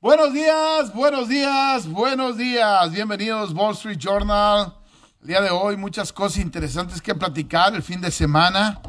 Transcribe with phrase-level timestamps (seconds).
[0.00, 2.92] Buenos días, buenos días, buenos días.
[2.92, 4.74] Bienvenidos Wall Street Journal.
[5.22, 8.80] El día de hoy muchas cosas interesantes que platicar el fin de semana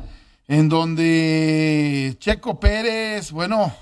[0.47, 3.73] en donde Checo Pérez, bueno,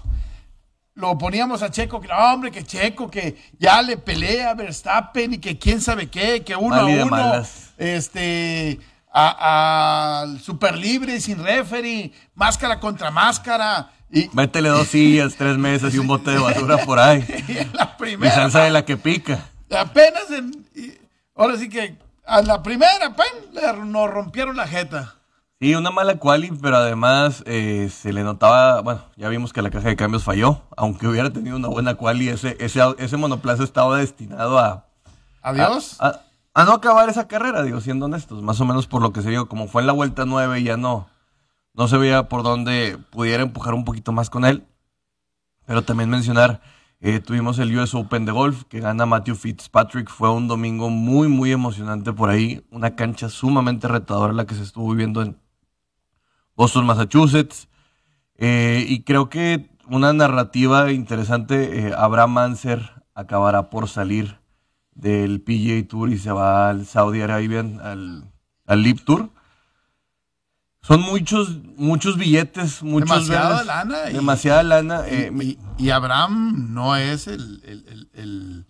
[0.95, 5.33] lo poníamos a Checo, que no, hombre, que Checo, que ya le pelea a Verstappen
[5.33, 7.73] y que quién sabe qué, que uno Mal y a uno, malas.
[7.77, 8.79] este,
[9.11, 13.91] al super libre, sin referee, máscara contra máscara.
[14.11, 17.23] Y, Métele dos sillas, tres mesas y un bote de basura por ahí.
[17.47, 18.33] y la Y primera.
[18.33, 19.49] salsa de la que pica.
[19.69, 20.65] Apenas en.
[20.75, 20.93] y-
[21.35, 21.95] ahora sí que
[22.27, 25.15] a la primera, pen, le- nos rompieron la jeta.
[25.59, 29.71] Sí, una mala quali, pero además eh, se le notaba, bueno, ya vimos que la
[29.71, 33.97] caja de cambios falló, aunque hubiera tenido una buena quali, ese, ese, ese monoplaza estaba
[33.97, 34.85] destinado a,
[35.41, 35.95] Adiós.
[35.99, 36.21] a, a-
[36.53, 39.29] a no acabar esa carrera, digo, siendo honestos, más o menos por lo que se
[39.29, 41.07] vio, como fue en la vuelta 9 ya no,
[41.73, 44.63] no se veía por dónde pudiera empujar un poquito más con él,
[45.65, 46.61] pero también mencionar,
[46.99, 51.27] eh, tuvimos el US Open de golf que gana Matthew Fitzpatrick, fue un domingo muy,
[51.27, 55.37] muy emocionante por ahí, una cancha sumamente retadora la que se estuvo viviendo en
[56.55, 57.67] Boston, Massachusetts,
[58.35, 64.39] eh, y creo que una narrativa interesante, eh, Abraham Manser acabará por salir
[64.93, 68.31] del PGA Tour y se va al Saudi Arabian, al,
[68.65, 69.29] al Lip Tour.
[70.87, 75.01] Son muchos, muchos billetes, muchos Demasiada lana y- demasiada lana.
[75.05, 78.65] eh, y, y Abraham no es el, el- el- el-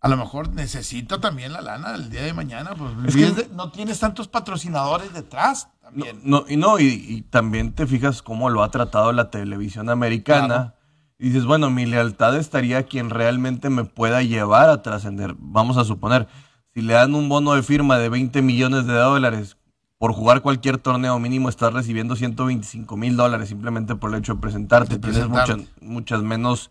[0.00, 2.70] A lo mejor necesita también la lana el día de mañana.
[2.76, 6.20] Pues, Es que- no tienes tantos patrocinadores detrás No, también.
[6.22, 10.46] no, y no, y, y también te fijas cómo lo ha tratado la televisión americana.
[10.46, 10.74] Claro.
[11.18, 15.34] Y dices, bueno, mi lealtad estaría a quien realmente me pueda llevar a trascender.
[15.36, 16.28] Vamos a suponer,
[16.72, 19.56] si le dan un bono de firma de 20 millones de dólares
[19.98, 24.40] por jugar cualquier torneo mínimo, estás recibiendo 125 mil dólares simplemente por el hecho de
[24.40, 24.98] presentarte.
[24.98, 26.70] De Tienes muchas, muchas menos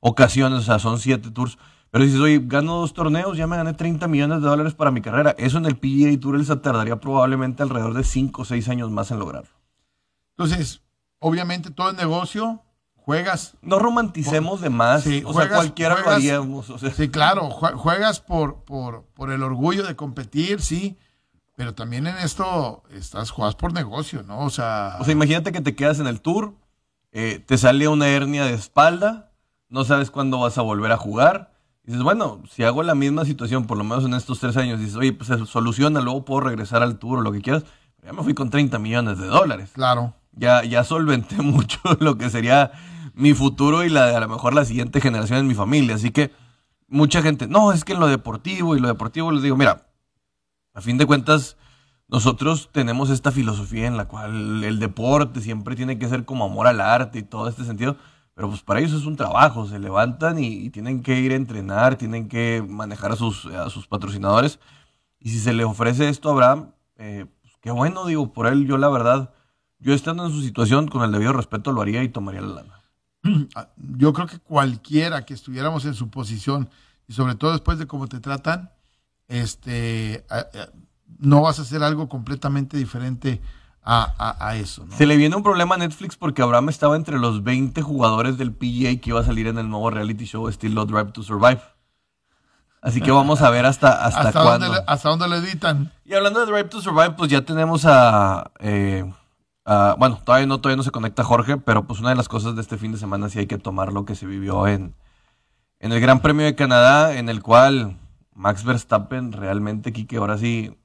[0.00, 1.58] ocasiones, o sea, son siete tours.
[1.90, 5.00] Pero dices, oye, gano dos torneos, ya me gané 30 millones de dólares para mi
[5.00, 5.34] carrera.
[5.38, 8.90] Eso en el PGA Tour él se tardaría probablemente alrededor de 5 o 6 años
[8.90, 9.48] más en lograrlo.
[10.36, 10.82] Entonces,
[11.18, 12.62] obviamente todo es negocio.
[12.94, 15.04] Juegas No romanticemos de más.
[15.04, 16.68] Sí, o sea, juegas- cualquiera lo juegas- haríamos.
[16.70, 20.98] o sea, Sí, claro, jue- juegas por, por, por el orgullo de competir, sí,
[21.56, 24.40] pero también en esto estás juegas por negocio, ¿no?
[24.40, 26.54] O sea, o sea, imagínate que te quedas en el tour,
[27.12, 29.32] eh, te sale una hernia de espalda,
[29.70, 31.54] no sabes cuándo vas a volver a jugar.
[31.82, 34.96] Dices, bueno, si hago la misma situación, por lo menos en estos tres años, dices,
[34.96, 37.64] oye, pues se soluciona, luego puedo regresar al tour o lo que quieras.
[38.04, 39.70] Ya me fui con 30 millones de dólares.
[39.72, 40.14] claro.
[40.38, 42.70] Ya, ya solventé mucho lo que sería
[43.14, 45.94] mi futuro y la de a lo mejor la siguiente generación en mi familia.
[45.94, 46.30] Así que
[46.86, 49.85] mucha gente, no, es que en lo deportivo y lo deportivo les digo, mira,
[50.76, 51.56] a fin de cuentas,
[52.06, 56.66] nosotros tenemos esta filosofía en la cual el deporte siempre tiene que ser como amor
[56.66, 57.96] al arte y todo este sentido.
[58.34, 61.96] Pero pues para ellos es un trabajo, se levantan y, tienen que ir a entrenar,
[61.96, 64.60] tienen que manejar a sus, a sus patrocinadores.
[65.18, 68.66] Y si se le ofrece esto a Abraham, eh, pues qué bueno, digo, por él
[68.66, 69.32] yo la verdad,
[69.78, 72.82] yo estando en su situación, con el debido respeto lo haría y tomaría la lana.
[73.54, 76.68] Ah, Yo creo que cualquiera que estuviéramos en su posición
[77.08, 78.70] y sobre todo después de cómo te tratan,
[79.28, 80.24] este,
[81.18, 83.40] no vas a hacer algo completamente diferente
[83.82, 84.96] a, a- a eso, ¿no?
[84.96, 88.52] Se le viene un problema a Netflix porque Abraham estaba entre los 20 jugadores del
[88.52, 91.60] PGA que iba a salir en el nuevo reality show estilo Drive to Survive.
[92.82, 94.66] Así que vamos a ver hasta, hasta, ¿Hasta, cuándo.
[94.66, 95.92] dónde, le- ¿Hasta dónde lo editan?
[96.04, 99.10] Y hablando de Drive to Survive, pues ya tenemos a, eh,
[99.64, 102.54] a- Bueno, todavía no, todavía no se conecta Jorge, pero pues una de las cosas
[102.54, 104.94] de este fin de semana sí hay que tomar lo que se vivió en,
[105.80, 107.96] en el Gran Premio de Canadá, en el cual
[108.36, 110.76] Max Verstappen realmente, Kike, ahora sí,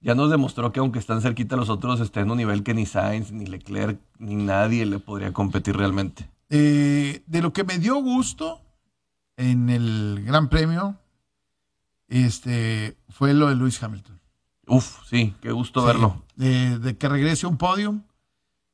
[0.00, 2.86] ya nos demostró que aunque están cerquita los otros, está en un nivel que ni
[2.86, 6.30] Sainz, ni Leclerc, ni nadie le podría competir realmente.
[6.50, 8.60] Eh, de lo que me dio gusto
[9.36, 10.96] en el Gran Premio
[12.06, 14.20] este, fue lo de Lewis Hamilton.
[14.68, 16.22] Uf, sí, qué gusto Sí, verlo.
[16.36, 18.02] De, de que regrese a un podium,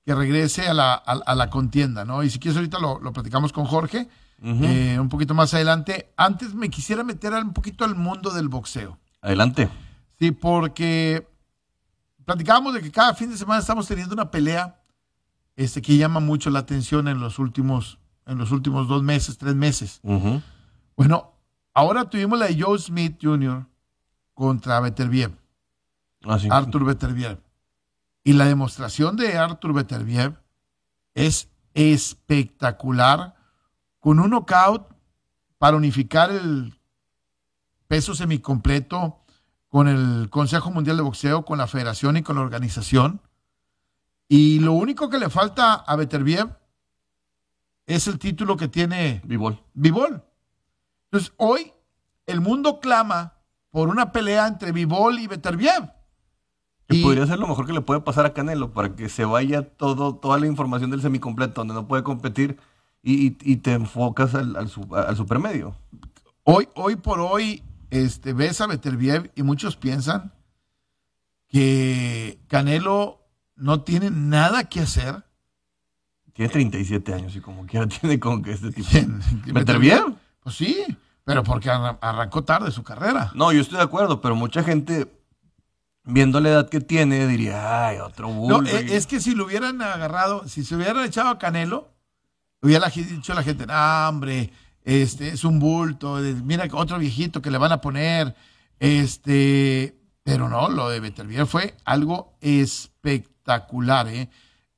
[0.04, 2.22] que regrese a la, a, a la contienda, ¿no?
[2.22, 4.08] Y si quieres ahorita lo, lo platicamos con Jorge,
[4.42, 6.12] Eh, un poquito más adelante.
[6.16, 8.98] Antes me quisiera meter un poquito al mundo del boxeo.
[9.22, 9.70] Adelante.
[10.18, 11.26] Sí, porque
[12.24, 14.80] platicábamos de que cada fin de semana estamos teniendo una pelea
[15.56, 19.54] este, que llama mucho la atención en los últimos, en los últimos dos meses, tres
[19.54, 20.00] meses.
[20.96, 21.32] Bueno,
[21.72, 23.66] ahora tuvimos la de Joe Smith Jr.
[24.34, 25.32] contra Beterbiev,
[26.26, 26.48] Ah, sí.
[26.50, 27.38] Arthur Beterbiev.
[28.24, 30.34] Y la demostración de Artur Beterbiev
[31.14, 33.34] es espectacular,
[34.04, 34.86] con un knockout
[35.56, 36.78] para unificar el
[37.88, 39.24] peso semicompleto
[39.70, 43.22] con el Consejo Mundial de Boxeo, con la federación y con la organización.
[44.28, 46.54] Y lo único que le falta a Beterbiev
[47.86, 49.58] es el título que tiene Bivol.
[49.72, 50.22] Bivol.
[51.04, 51.72] Entonces, hoy
[52.26, 53.38] el mundo clama
[53.70, 55.94] por una pelea entre Bivol y Beterbiev.
[56.88, 59.62] Que podría ser lo mejor que le puede pasar a Canelo para que se vaya
[59.62, 62.58] todo, toda la información del semicompleto donde no puede competir
[63.06, 65.76] y, te enfocas al, al, supermedio.
[66.42, 70.32] Hoy, hoy por hoy, este, ves a Beterbiev y muchos piensan
[71.48, 73.20] que Canelo
[73.56, 75.22] no tiene nada que hacer.
[76.32, 78.88] Tiene 37 años y como quiera tiene con que este tipo.
[79.52, 80.14] ¿Beterbiev?
[80.40, 80.84] Pues sí,
[81.24, 83.32] pero porque arrancó tarde su carrera.
[83.34, 85.06] No, yo estoy de acuerdo, pero mucha gente
[86.04, 88.62] viendo la edad que tiene, diría, ay, otro bulto.
[88.62, 91.93] No, e, es que si lo hubieran agarrado, si se hubieran echado a Canelo,
[92.64, 94.50] hubiera dicho la gente, ah, hombre,
[94.82, 98.34] este es un bulto, mira otro viejito que le van a poner,
[98.78, 104.30] este, pero no, lo de Beterbiev fue algo espectacular, ¿eh?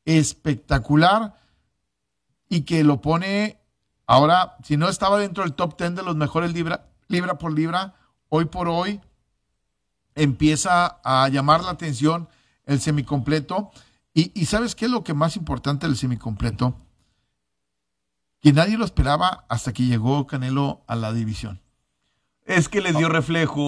[0.04, 1.36] espectacular
[2.48, 3.58] y que lo pone
[4.06, 7.94] ahora, si no estaba dentro del top 10 de los mejores libra, libra por libra,
[8.28, 9.00] hoy por hoy
[10.14, 12.28] empieza a llamar la atención
[12.64, 13.70] el semicompleto.
[14.12, 16.74] Y, ¿sabes qué es lo que más importante del semicompleto?
[18.46, 21.60] Que nadie lo esperaba hasta que llegó Canelo a la división.
[22.44, 23.60] Es que le dio reflejo.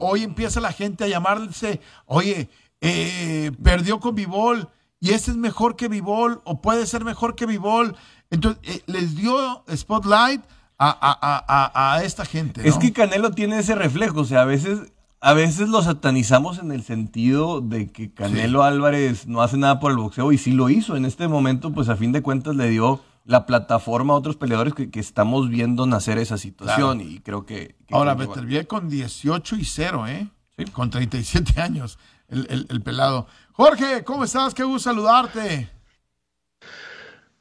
[0.00, 2.50] hoy empieza la gente a llamarse, oye,
[2.82, 4.68] eh, perdió con Vivol
[5.00, 7.96] y este es mejor que Vivol o puede ser mejor que Vivol.
[8.28, 10.42] Entonces, eh, les dio spotlight
[10.78, 12.68] a, esta gente.
[12.68, 14.92] Es que Canelo tiene ese reflejo, o sea, a veces
[15.22, 19.90] a veces lo satanizamos en el sentido de que Canelo Álvarez no hace nada por
[19.90, 20.96] el boxeo y sí lo hizo.
[20.96, 24.74] En este momento, pues a fin de cuentas le dio la plataforma a otros peleadores
[24.74, 27.76] que, estamos viendo nacer esa situación y creo que...
[27.90, 30.28] Ahora, Beterbiev con 18 y 0, ¿eh?
[30.56, 30.64] Sí.
[30.66, 31.98] Con 37 años,
[32.28, 33.26] el, el pelado.
[33.52, 34.54] Jorge, ¿cómo estás?
[34.54, 35.70] Qué gusto saludarte.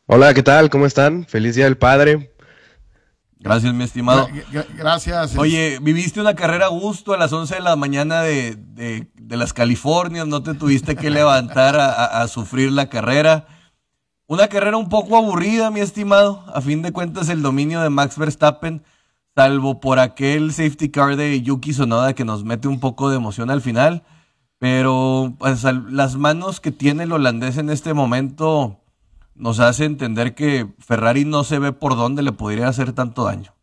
[0.06, 0.69] Hola, ¿qué tal?
[0.69, 1.25] ¿Cómo están?
[1.25, 2.31] Feliz Día del Padre.
[3.39, 4.28] Gracias, mi estimado.
[4.78, 5.36] Gracias.
[5.36, 10.28] Oye, viviste una carrera a gusto a las 11 de la mañana de, las Californias,
[10.28, 13.48] no te tuviste que levantar a, sufrir la carrera.
[14.31, 16.45] Una carrera un poco aburrida, mi estimado.
[16.54, 18.81] A fin de cuentas, el dominio de Max Verstappen,
[19.36, 23.50] salvo por aquel safety car de Yuki Sonoda que nos mete un poco de emoción
[23.51, 24.04] al final.
[24.57, 28.80] Pero pues, las manos que tiene el holandés en este momento
[29.36, 33.54] nos hace entender que Ferrari no se ve por dónde le podría hacer tanto daño.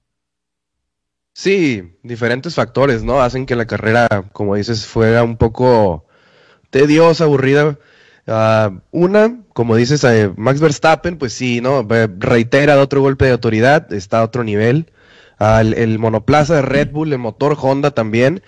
[1.33, 3.23] Sí, diferentes factores, ¿no?
[3.23, 6.05] Hacen que la carrera, como dices, fuera un poco
[6.69, 7.79] tediosa, aburrida.
[8.29, 11.87] Ah, una, como dices, eh, Max Verstappen, pues sí, ¿no?
[12.19, 14.93] Reitera otro golpe de autoridad, está a otro nivel.
[15.39, 18.43] Ah, el, monoplaza de Red Bull, el motor Honda también.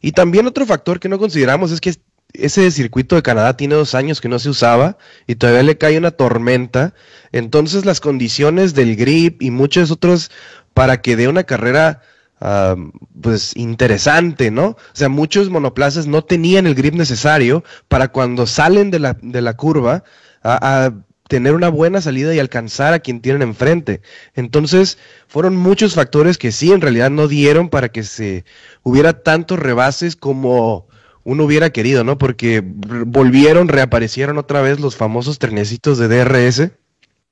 [0.00, 1.94] Y también otro factor que no consideramos es que
[2.32, 5.98] ese circuito de Canadá tiene dos años que no se usaba y todavía le cae
[5.98, 6.94] una tormenta.
[7.32, 10.30] Entonces las condiciones del grip y muchos otros
[10.72, 12.02] para que dé una carrera
[12.38, 14.68] pues interesante, ¿no?
[14.68, 19.40] O sea, muchos monoplazas no tenían el grip necesario para cuando salen de la, de
[19.40, 20.04] la curva
[20.42, 20.92] a,
[21.28, 24.00] tener una buena salida y alcanzar a quien tienen enfrente.
[24.34, 28.44] Entonces, fueron muchos factores que sí, en realidad no dieron para que se
[28.84, 30.86] hubiera tantos rebases como
[31.24, 32.16] uno hubiera querido, ¿no?
[32.16, 36.70] Porque volvieron, reaparecieron otra vez los famosos trenecitos de DRS.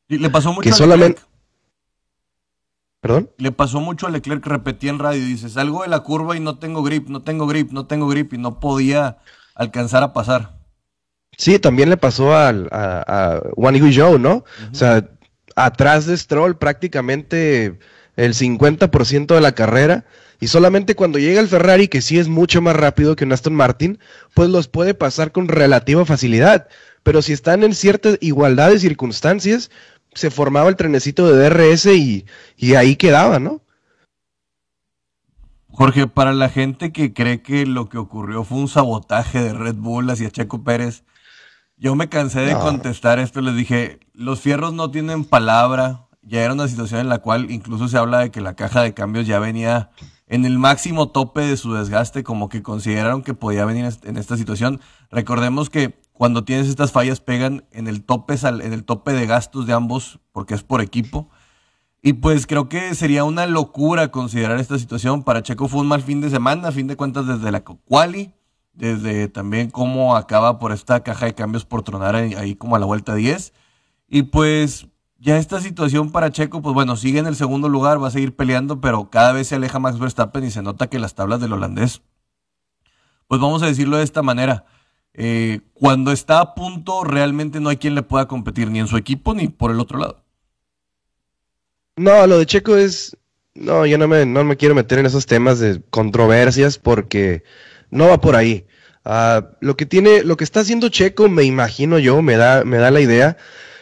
[0.08, 1.14] Y le pasó mucho que.
[3.04, 3.30] ¿Perdón?
[3.36, 6.40] Le pasó mucho a Leclerc que repetía en radio, dice, salgo de la curva y
[6.40, 9.18] no tengo grip, no tengo grip, no tengo grip y no podía
[9.54, 10.56] alcanzar a pasar.
[11.36, 14.44] Sí, también le pasó al, a, a One Joe, ¿no?
[14.72, 15.06] O sea,
[15.54, 17.78] atrás de Stroll prácticamente
[18.16, 20.06] el 50% de la carrera
[20.40, 23.54] y solamente cuando llega el Ferrari, que sí es mucho más rápido que un Aston
[23.54, 23.98] Martin,
[24.32, 26.68] pues los puede pasar con relativa facilidad.
[27.02, 29.70] Pero si están en cierta igualdad de circunstancias,
[30.14, 33.60] se formaba el trenecito de DRS y, y ahí quedaba, ¿no?
[35.68, 39.74] Jorge, para la gente que cree que lo que ocurrió fue un sabotaje de Red
[39.74, 41.02] Bull hacia Checo Pérez,
[41.76, 46.54] yo me cansé de contestar esto, les dije, los fierros no tienen palabra, ya era
[46.54, 49.40] una situación en la cual incluso se habla de que la caja de cambios ya
[49.40, 49.90] venía
[50.28, 54.36] en el máximo tope de su desgaste, como que consideraron que podía venir en esta
[54.36, 54.80] situación.
[55.10, 59.66] Recordemos que cuando tienes estas fallas pegan en el tope, en el tope de gastos
[59.66, 61.28] de ambos, porque es por equipo.
[62.02, 65.22] Y pues creo que sería una locura considerar esta situación.
[65.22, 68.32] Para Checo fue un mal fin de semana, a fin de cuentas desde la quali
[68.74, 72.86] desde también cómo acaba por esta caja de cambios por tronar ahí como a la
[72.86, 73.52] vuelta 10.
[74.08, 78.08] Y pues ya esta situación para Checo, pues bueno, sigue en el segundo lugar, va
[78.08, 81.14] a seguir peleando, pero cada vez se aleja Max Verstappen y se nota que las
[81.14, 82.02] tablas del holandés,
[83.28, 84.66] pues vamos a decirlo de esta manera,
[85.14, 88.96] eh, cuando está a punto realmente no hay quien le pueda competir ni en su
[88.96, 90.24] equipo ni por el otro lado.
[91.96, 93.16] No, lo de Checo es,
[93.54, 97.44] no, yo no me, no me quiero meter en esos temas de controversias porque
[97.90, 98.66] no va por ahí.
[99.04, 102.78] Ah, lo que tiene, lo que está haciendo Checo, me imagino yo, me da, me
[102.78, 103.36] da la idea,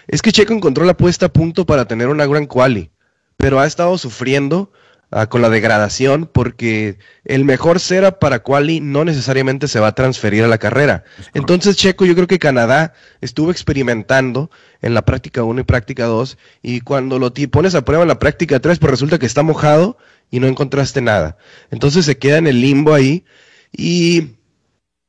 [0.09, 2.91] es que Checo encontró la puesta a punto para tener una gran quali,
[3.39, 4.73] pero ha estado sufriendo
[5.12, 9.95] ah, con la degradación porque el mejor setup para quali no necesariamente se va a
[9.95, 11.04] transferir a la carrera.
[11.35, 14.50] Entonces Checo, yo creo que Canadá estuvo experimentando
[14.81, 18.19] en la práctica 1 y práctica 2 y cuando lo pones a prueba en la
[18.19, 19.97] práctica 3, pues resulta que está mojado
[20.31, 21.37] y no encontraste nada.
[21.71, 23.25] Entonces se queda en el limbo ahí
[23.71, 24.33] y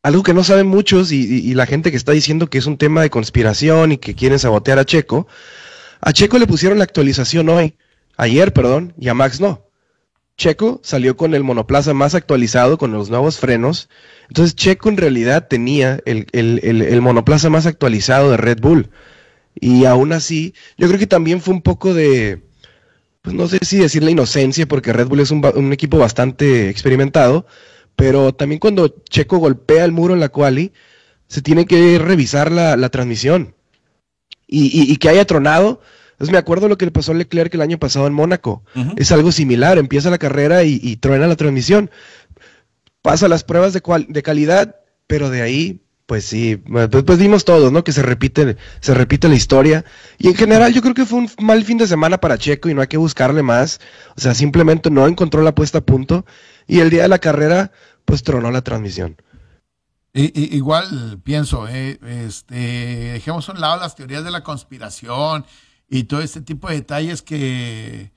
[0.04, 3.02] algo que no saben muchos y, la gente que está diciendo que es un tema
[3.02, 5.28] de conspiración y que quieren sabotear a Checo,
[6.02, 7.78] a Checo le pusieron la actualización hoy,
[8.18, 9.66] ayer, perdón, y a Max no.
[10.38, 13.90] Checo salió con el monoplaza más actualizado, con los nuevos frenos.
[14.28, 18.90] Entonces Checo en realidad tenía el, el, monoplaza más actualizado de Red Bull.
[19.60, 22.42] Y aún así, yo creo que también fue un poco de,
[23.22, 26.70] pues no sé si decir la inocencia, porque Red Bull es un, un equipo bastante
[26.70, 27.46] experimentado,
[27.96, 30.74] pero también cuando Checo golpea el muro en la quali,
[31.34, 33.56] se tiene que revisar la, transmisión.
[34.48, 35.82] Y, que haya tronado.
[36.24, 38.64] Entonces me acuerdo lo que le pasó a Leclerc el año pasado en Mónaco.
[38.96, 41.92] Es algo similar, empieza la carrera y, truena la transmisión.
[43.02, 47.74] Pasa las pruebas de, de calidad, pero de ahí pues sí, pues, pues, vimos todos,
[47.74, 47.84] ¿no?
[47.84, 49.84] Que se repite, se repite la historia.
[50.18, 52.74] Y en general yo creo que fue un mal fin de semana para Checo y
[52.74, 53.82] no hay que buscarle más.
[54.16, 56.26] O sea, simplemente no encontró la puesta a punto
[56.68, 57.72] y el día de la carrera,
[58.06, 59.18] pues tronó la transmisión.
[60.14, 62.56] Y, igual pienso, eh, este,
[63.14, 65.46] dejemos a un lado las teorías de la conspiración
[65.94, 68.12] y todo este tipo de detalles que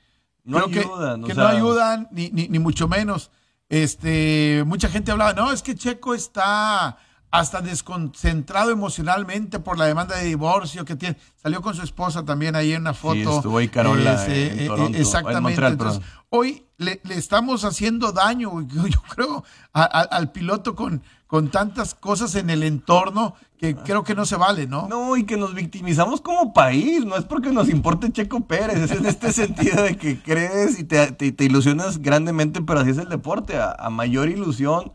[0.44, 3.30] no ayudan, que, no ayudan ni, ni, ni, mucho menos.
[3.68, 6.96] Este, mucha gente hablaba, no, es que Checo está
[7.30, 11.18] hasta desconcentrado emocionalmente por la demanda de divorcio que tiene.
[11.34, 13.14] Salió con su esposa también ahí en una foto.
[13.14, 15.66] Sí, estuvo ahí Carola eh, en Toronto, exactamente.
[15.66, 22.50] Entonces, hoy le, estamos haciendo daño, yo creo, al piloto con, con tantas cosas en
[22.50, 24.86] el entorno que creo que no se vale, ¿no?
[24.88, 28.90] No, y que nos victimizamos como país, no es porque nos importe Checo Pérez, es
[28.90, 33.08] en este sentido de que crees y te, te, ilusionas grandemente, pero así es el
[33.08, 34.92] deporte, a mayor ilusión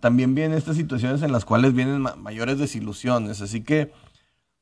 [0.00, 3.40] también vienen estas situaciones en las cuales vienen mayores desilusiones.
[3.40, 3.92] Así que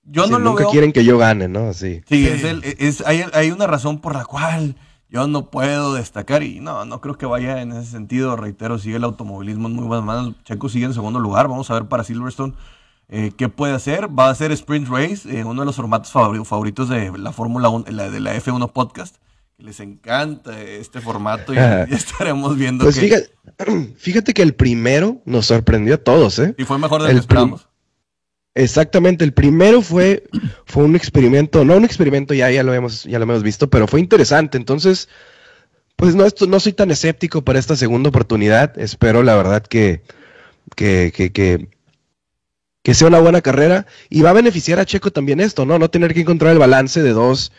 [0.02, 1.73] yo no lo nunca quieren que yo gane, ¿no?
[1.73, 4.76] Sí, sí es el, es, hay, hay, una razón por la cual
[5.11, 8.37] yo no puedo destacar y no, no creo que vaya en ese sentido.
[8.37, 10.35] Reitero, sigue el automovilismo en muy buenas manos.
[10.45, 11.49] Checo sigue en segundo lugar.
[11.49, 12.55] Vamos a ver para Silverstone
[13.09, 14.09] eh, qué puede hacer.
[14.17, 17.85] Va a ser Sprint Race, eh, uno de los formatos favoritos de la Fórmula 1,
[17.85, 19.17] de la F1 Podcast
[19.59, 23.00] les encanta este formato y ya estaremos viendo pues
[23.97, 26.55] Fíjate, que el primero nos sorprendió a todos, ¿eh?
[26.59, 27.67] Y fue mejor de lo que esperamos.
[28.55, 30.25] Exactamente, el primero fue,
[30.67, 33.87] fue un experimento, no un experimento, ya, ya, lo hemos, ya lo hemos visto, pero
[33.87, 34.59] fue interesante.
[34.59, 35.09] Entonces,
[35.97, 38.78] pues no, esto, no soy tan escéptico para esta segunda oportunidad.
[38.78, 40.02] Espero, la verdad, que,
[40.75, 41.69] que, que, que,
[42.83, 43.87] que sea una buena carrera.
[44.11, 45.78] Y va a beneficiar a Checo también esto, ¿no?
[45.78, 47.52] No tener que encontrar el balance de dos,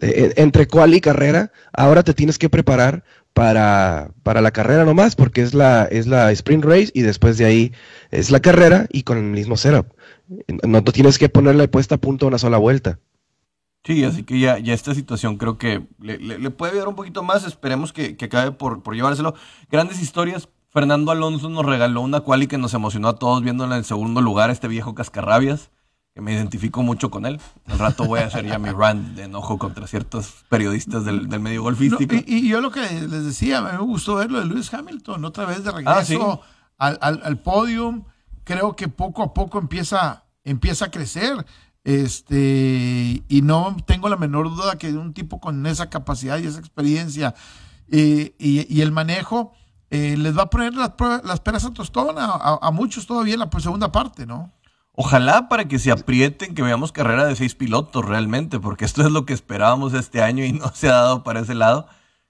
[0.00, 5.42] entre cual y carrera, ahora te tienes que preparar para, para la carrera nomás, porque
[5.42, 7.72] es la, es la sprint race y después de ahí
[8.10, 9.94] es la carrera y con el mismo setup.
[10.62, 12.98] No te tienes que ponerle puesta a punto una sola vuelta.
[13.84, 17.44] Sí, así que ya, ya esta situación creo que le, puede ayudar un poquito más.
[17.44, 19.34] Esperemos que, que acabe por, por, llevárselo.
[19.70, 20.48] Grandes historias.
[20.70, 24.22] Fernando Alonso nos regaló una quali que nos emocionó a todos viéndola en el segundo
[24.22, 25.70] lugar, este viejo cascarrabias
[26.14, 27.40] que me identifico mucho con él.
[27.66, 31.62] Al rato voy a hacer ya mi rant de enojo contra ciertos periodistas del, medio
[31.62, 32.14] golfístico.
[32.26, 35.70] y, yo lo que les decía, me gustó verlo de Lewis Hamilton, otra vez de
[35.70, 36.42] ah, regreso
[36.76, 38.04] al, al, podium.
[38.44, 41.44] Creo que poco a poco empieza, empieza a crecer.
[41.84, 46.60] Este, y no tengo la menor duda que un tipo con esa capacidad y esa
[46.60, 47.34] experiencia
[47.90, 49.52] eh, y, el manejo
[49.90, 50.92] eh, les va a poner las,
[51.24, 54.52] las peras a tostón a, a muchos todavía en la segunda parte, ¿no?
[54.94, 59.10] Ojalá para que se aprieten, que veamos carrera de seis pilotos realmente, porque esto es
[59.10, 61.86] lo que esperábamos este año y no se ha dado para ese lado,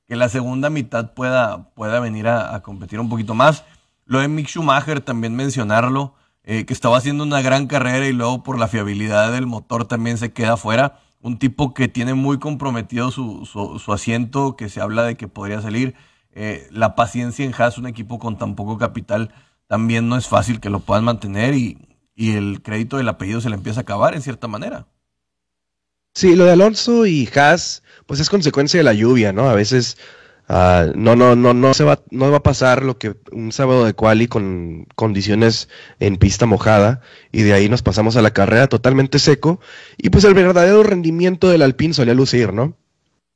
[0.07, 3.65] que la segunda mitad pueda, pueda venir a, competir un poquito más.
[4.05, 8.43] Lo de Mick Schumacher también mencionarlo, eh, que estaba haciendo una gran carrera y luego
[8.43, 11.01] por la fiabilidad del motor también se queda fuera.
[11.21, 15.63] Un tipo que tiene muy comprometido su, su, asiento, que se habla de que podría
[15.63, 15.95] salir.
[16.33, 19.33] Eh, la paciencia en Haas, un equipo con tan poco capital,
[19.69, 21.79] también no es fácil que lo puedan mantener y,
[22.17, 24.87] y el crédito del apellido se le empieza a acabar en cierta manera.
[26.15, 29.49] Sí, lo de Alonso y Haas, pues es consecuencia de la lluvia, ¿no?
[29.49, 29.97] A veces
[30.53, 33.85] ah, no, no, no, no se va, no va a pasar lo que un sábado
[33.85, 35.69] de quali con condiciones
[36.01, 37.01] en pista mojada
[37.33, 39.61] y de ahí nos pasamos a la carrera totalmente seco
[39.97, 42.77] y pues el verdadero rendimiento del Alpine solía lucir, ¿no?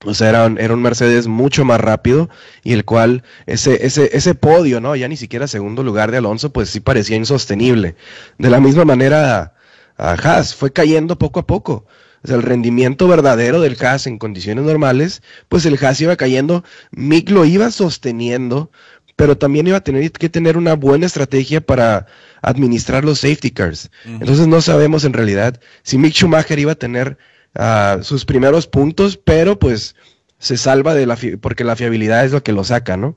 [0.05, 2.29] O sea, era un, era un Mercedes mucho más rápido
[2.63, 4.95] y el cual ese, ese, ese podio, ¿no?
[4.95, 7.97] Ya ni siquiera segundo lugar de Alonso, pues sí parecía insostenible.
[8.39, 9.55] De la misma manera,
[9.97, 11.87] a Haas fue cayendo poco a poco.
[12.25, 16.65] O sea, el rendimiento verdadero del Haas en condiciones normales, pues el Haas iba cayendo,
[16.91, 18.71] Mick lo iba sosteniendo,
[19.17, 22.07] pero también iba a tener que tener una buena estrategia para
[22.43, 23.91] administrar los safety cars.
[24.05, 27.17] Entonces no sabemos en realidad si Mick Schumacher iba a tener
[27.55, 29.97] uh, sus primeros puntos, pero pues
[30.39, 33.17] se salva de la porque la fiabilidad es lo que lo saca, ¿no?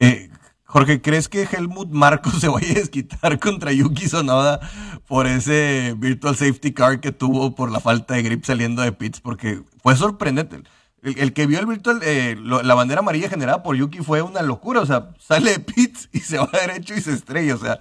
[0.00, 0.28] Eh,
[0.76, 4.60] Jorge, ¿crees que Helmut Marcos se vaya a desquitar contra Yuki Sonoda
[5.06, 9.22] por ese virtual safety car que tuvo por la falta de grip saliendo de pits?
[9.22, 10.64] Porque fue sorprendente.
[11.00, 14.82] El, que vio el virtual, eh, la bandera amarilla generada por Yuki fue una locura.
[14.82, 17.54] O sea, sale de pits y se va derecho y se estrella.
[17.54, 17.80] O sea,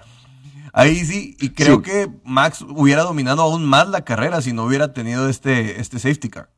[0.72, 1.36] ahí sí.
[1.42, 5.82] Y creo que Max hubiera dominado aún más la carrera si no hubiera tenido este,
[5.82, 6.55] este safety car.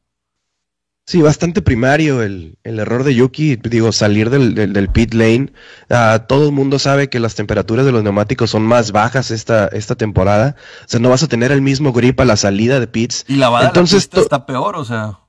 [1.07, 5.53] Sí, bastante primario el, el, error de Yuki, digo, salir del, del, pit lane.
[5.89, 9.67] Uh, todo el mundo sabe que las temperaturas de los neumáticos son más bajas esta,
[9.67, 10.57] esta temporada.
[10.81, 13.23] O sea, no vas a tener el mismo grip a la salida de pits.
[13.29, 15.19] Y la bala entonces, la está peor, o sea.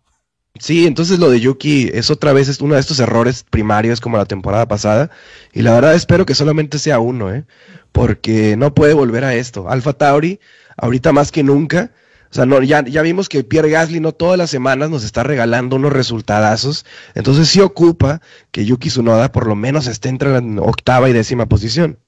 [0.58, 4.16] Sí, entonces lo de Yuki es otra vez es uno de estos errores primarios como
[4.16, 5.10] la temporada pasada.
[5.52, 7.44] Y la verdad espero que solamente sea uno, ¿eh?
[7.92, 9.70] Porque no puede volver a esto.
[9.70, 10.40] Alfa Tauri,
[10.76, 11.92] ahorita más que nunca,
[12.30, 15.22] o sea, no, ya, ya vimos que Pierre Gasly no todas las semanas nos está
[15.22, 16.84] regalando unos resultadazos.
[17.14, 18.20] Entonces sí ocupa
[18.50, 21.98] que Yuki Tsunoda por lo menos esté entre la octava y décima posición.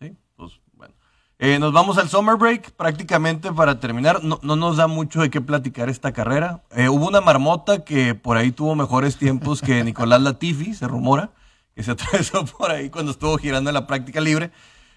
[0.00, 0.94] Sí, pues bueno.
[1.38, 4.22] Eh, nos vamos al summer break prácticamente para terminar.
[4.22, 6.62] No, no nos da mucho de qué platicar esta carrera.
[6.72, 11.30] Eh, hubo una marmota que por ahí tuvo mejores tiempos que Nicolás Latifi, se rumora,
[11.74, 14.50] que se atravesó por ahí cuando estuvo girando en la práctica libre.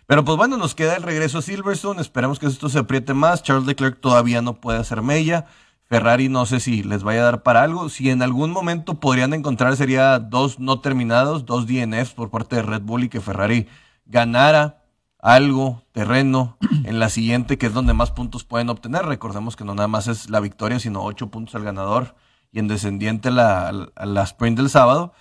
[0.07, 1.99] Pero pues bueno, nos queda el regreso a Silverstone.
[1.99, 3.41] Esperemos que esto se apriete más.
[3.41, 5.47] Charles Leclerc todavía no puede hacer mella.
[5.87, 7.89] Ferrari no sé si les vaya a dar para algo.
[7.89, 12.63] Si en algún momento podrían encontrar sería dos no terminados, dos DNFs por parte de
[12.63, 13.67] Red Bull y que Ferrari
[14.05, 14.83] ganara
[15.19, 19.05] algo, terreno, en la siguiente, que es donde más puntos pueden obtener.
[19.05, 22.15] Recordemos que no nada más es la victoria, sino ocho puntos al ganador
[22.51, 25.13] y en descendiente la, la sprint del sábado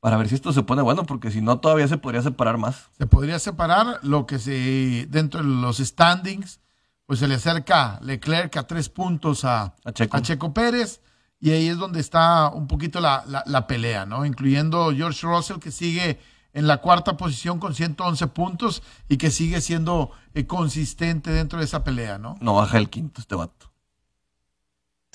[0.00, 2.88] para ver si esto se pone bueno, porque si no todavía se podría separar más.
[2.98, 6.60] Se podría separar lo que se dentro de los standings,
[7.06, 10.54] pues se le acerca Leclerc a tres puntos a, Checo.
[10.54, 11.00] Pérez
[11.38, 14.24] y ahí es donde está un poquito la, la, pelea, ¿no?
[14.24, 16.18] Incluyendo George Russell que sigue
[16.52, 21.64] en la cuarta posición con 111 puntos y que sigue siendo eh, consistente dentro de
[21.64, 22.36] esa pelea, ¿no?
[22.40, 23.69] No baja el quinto este vato.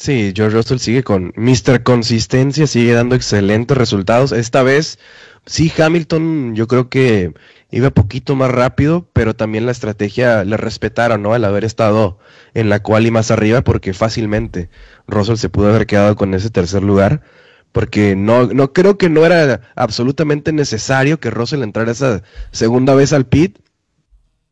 [0.05, 1.81] Sí, George Russell sigue con Mr.
[1.81, 4.33] Consistencia, sigue dando excelentes resultados.
[4.33, 4.99] Esta vez,
[5.47, 7.33] sí, Hamilton yo creo que
[7.71, 11.33] iba poquito más rápido, pero también la estrategia le respetaron, ¿no?
[11.33, 12.19] Al haber estado
[12.53, 14.69] en la cual y más arriba, porque fácilmente
[15.07, 17.23] Russell se pudo haber quedado con ese tercer lugar,
[17.71, 23.11] porque no, no creo que no era absolutamente necesario que Russell entrara esa segunda vez
[23.11, 23.57] al pit,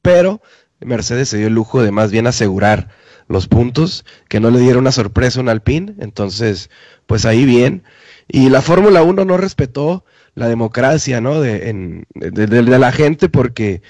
[0.02, 0.42] pero
[0.80, 2.90] Mercedes se dio el lujo de más bien asegurar
[3.28, 6.70] los puntos, que no le diera una sorpresa a un Alpine, entonces,
[7.06, 7.84] pues ahí bien.
[8.28, 10.06] Y la Fórmula 1 no respetó
[10.36, 11.42] la democracia, ¿no?
[11.42, 13.82] De, de, la gente porque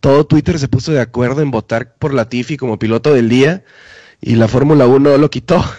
[0.00, 3.64] todo Twitter se puso de acuerdo en votar por Latifi como piloto del día
[4.20, 5.62] y la Fórmula 1 lo quitó.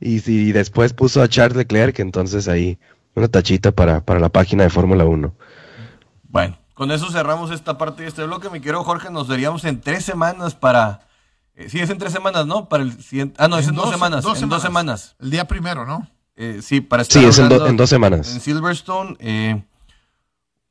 [0.00, 2.78] Y, y, después puso a Charles Leclerc, entonces ahí
[3.16, 5.34] una tachita para, para la página de Fórmula 1.
[6.28, 8.48] Bueno, con eso cerramos esta parte de este bloque.
[8.48, 11.07] Mi querido Jorge, nos veríamos en tres semanas para
[11.58, 12.68] eh, sí, es en tres semanas, ¿no?
[12.68, 13.34] Para el siguiente.
[13.36, 14.24] Ah, no, es en, dos, semanas.
[14.40, 15.16] en dos semanas.
[15.18, 16.08] El día primero, ¿no?
[16.36, 18.32] Eh, sí, para estar Sí, es en, dos semanas.
[18.32, 19.16] En Silverstone.
[19.18, 19.60] Eh,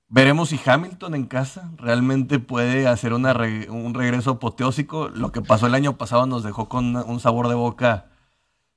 [0.08, 3.34] veremos si Hamilton en casa realmente puede hacer una
[3.68, 5.10] un regreso apoteósico.
[5.10, 8.06] Lo que pasó el año pasado nos dejó con un sabor de boca,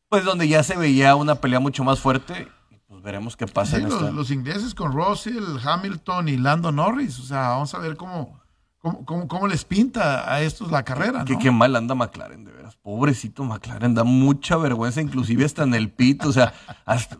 [0.08, 2.48] pues donde ya se veía una pelea mucho más fuerte.
[2.88, 3.76] Pues veremos qué pasa.
[3.76, 7.20] en los, los ingleses con Russell, Hamilton y Lando Norris.
[7.20, 8.39] O sea, vamos a ver cómo
[8.80, 11.24] ¿Cómo, les pinta a estos la carrera?
[11.28, 11.38] ¿no?
[11.38, 12.76] Qué, mal anda McLaren, de veras.
[12.76, 16.24] Pobrecito McLaren, da mucha vergüenza, inclusive hasta en el pit.
[16.24, 16.54] O sea,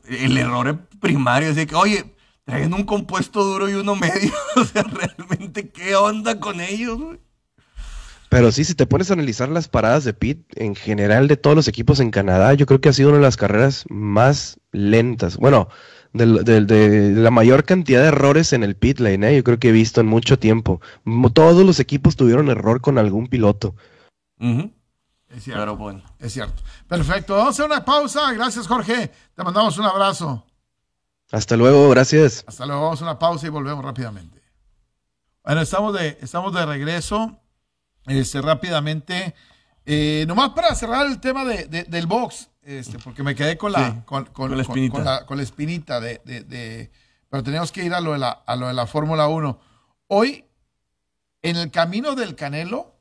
[0.08, 1.50] el error primario.
[1.50, 4.32] Así que, oye, traen un compuesto duro y uno medio.
[4.56, 6.98] O sea, realmente, ¿qué onda con ellos?
[8.30, 11.56] Pero sí, si te pones a analizar las paradas de pit en general de todos
[11.56, 15.36] los equipos en Canadá, yo creo que ha sido una de las carreras más lentas.
[15.36, 15.68] Bueno,
[16.12, 19.36] del- del- de, la mayor cantidad de errores en el pit lane, ¿eh?
[19.36, 20.80] yo creo que he visto en mucho tiempo.
[21.32, 23.74] Todos los equipos tuvieron error con algún piloto.
[24.38, 25.60] Es cierto.
[25.62, 26.02] Pero bueno.
[26.18, 26.62] Es cierto.
[26.88, 27.34] Perfecto.
[27.34, 28.32] Vamos a hacer una pausa.
[28.32, 29.10] Gracias, Jorge.
[29.34, 30.44] Te mandamos un abrazo.
[31.30, 32.44] Hasta luego, gracias.
[32.46, 32.82] Hasta luego.
[32.82, 34.40] Vamos a una pausa y volvemos rápidamente.
[35.44, 37.38] Bueno, estamos de, estamos de regreso.
[38.06, 39.34] Este, rápidamente.
[39.86, 43.72] Eh, nomás para cerrar el tema de, de- del box, este, porque me quedé con
[43.72, 45.26] la, Sí, con, con- con la con- espinita.
[45.26, 46.90] con la- espinita de, de- de-
[47.28, 49.58] pero teníamos que ir a lo de la, a lo de la Fórmula 1.
[50.08, 50.44] Hoy,
[51.42, 52.94] en el camino del Canelo,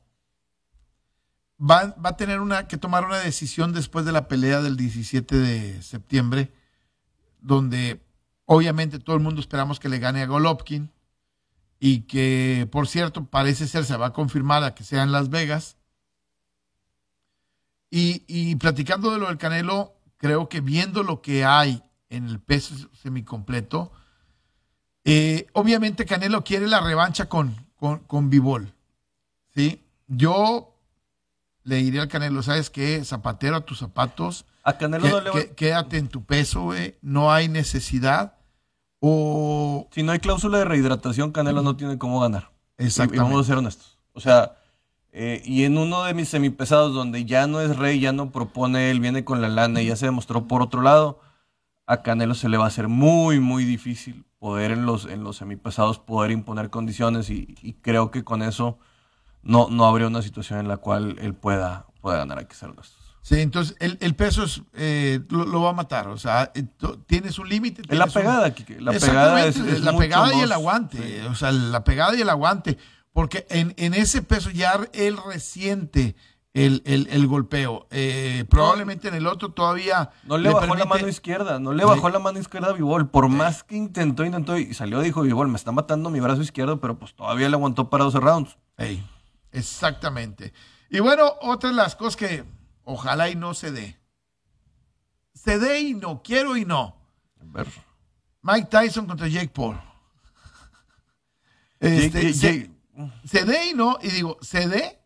[1.60, 5.36] va, va a tener una, que tomar una decisión después de la pelea del 17
[5.36, 6.52] de septiembre,
[7.40, 8.00] donde
[8.46, 10.90] obviamente todo el mundo esperamos que le gane a Golovkin
[11.78, 15.28] y que, por cierto, parece ser, se va a confirmar a que sea en Las
[15.30, 15.76] Vegas.
[17.90, 22.38] Y, y platicando de lo del Canelo, creo que viendo lo que hay en el
[22.40, 23.90] peso semicompleto,
[25.04, 28.72] eh, obviamente Canelo quiere la revancha con, con, con Bivol.
[29.54, 29.82] ¿sí?
[30.06, 30.76] Yo
[31.64, 33.04] le diría al Canelo, ¿sabes qué?
[33.04, 34.44] Zapatero a tus zapatos.
[34.62, 36.96] A Canelo que- no le va- que- quédate en tu peso, güey.
[37.02, 38.34] No hay necesidad.
[39.00, 42.50] O Si no hay cláusula de rehidratación, Canelo no tiene cómo ganar.
[42.78, 43.22] Y- Y, Exactamente.
[43.24, 43.98] vamos a ser honestos.
[44.12, 44.54] O sea,
[45.12, 48.90] eh, y en uno de mis semipesados donde ya no es rey, ya no propone,
[48.90, 51.20] él viene con la lana y ya se demostró por otro lado,
[51.86, 55.36] a Canelo se le va a hacer muy, muy difícil poder en los, en los
[55.38, 58.78] semipesados poder imponer condiciones y, y creo que con eso
[59.42, 62.46] no, no habría una situación en la cual él pueda, pueda ganar.
[62.46, 62.70] Que ser.
[63.22, 66.08] Sí, entonces el, el peso es, eh, lo, lo va a matar.
[66.08, 66.64] O sea, eh,
[67.06, 67.82] tienes un límite.
[67.88, 70.52] Es la un- pegada, Kike, la pegada es, Exactamente, es la mucho pegada y el
[70.52, 70.96] aguante.
[71.20, 71.26] sí.
[71.26, 72.78] O sea, la pegada y el aguante.
[73.12, 76.14] Porque en, en ese peso ya él resiente
[76.54, 77.86] el, el- el golpeo.
[77.90, 80.10] Eh, probablemente en el otro todavía.
[80.24, 81.88] No le, bajó la mano izquierda, no le Sí.
[81.88, 83.08] bajó la mano izquierda a Vivol.
[83.10, 86.80] Por más que intentó, intentó y salió, dijo Vivol, me está matando mi brazo izquierdo,
[86.80, 88.58] pero pues todavía le aguantó para 12 rounds.
[88.76, 89.04] Ey,
[89.52, 90.52] exactamente.
[90.88, 92.44] Y bueno, otra de las cosas que
[92.84, 93.96] ojalá y no se dé.
[95.34, 96.96] Se dé y no, quiero y no.
[98.42, 99.80] Mike Tyson contra Jake Paul.
[101.78, 102.70] Este, Jake- se, Jake-
[103.24, 104.98] se dé y no, y digo, se dé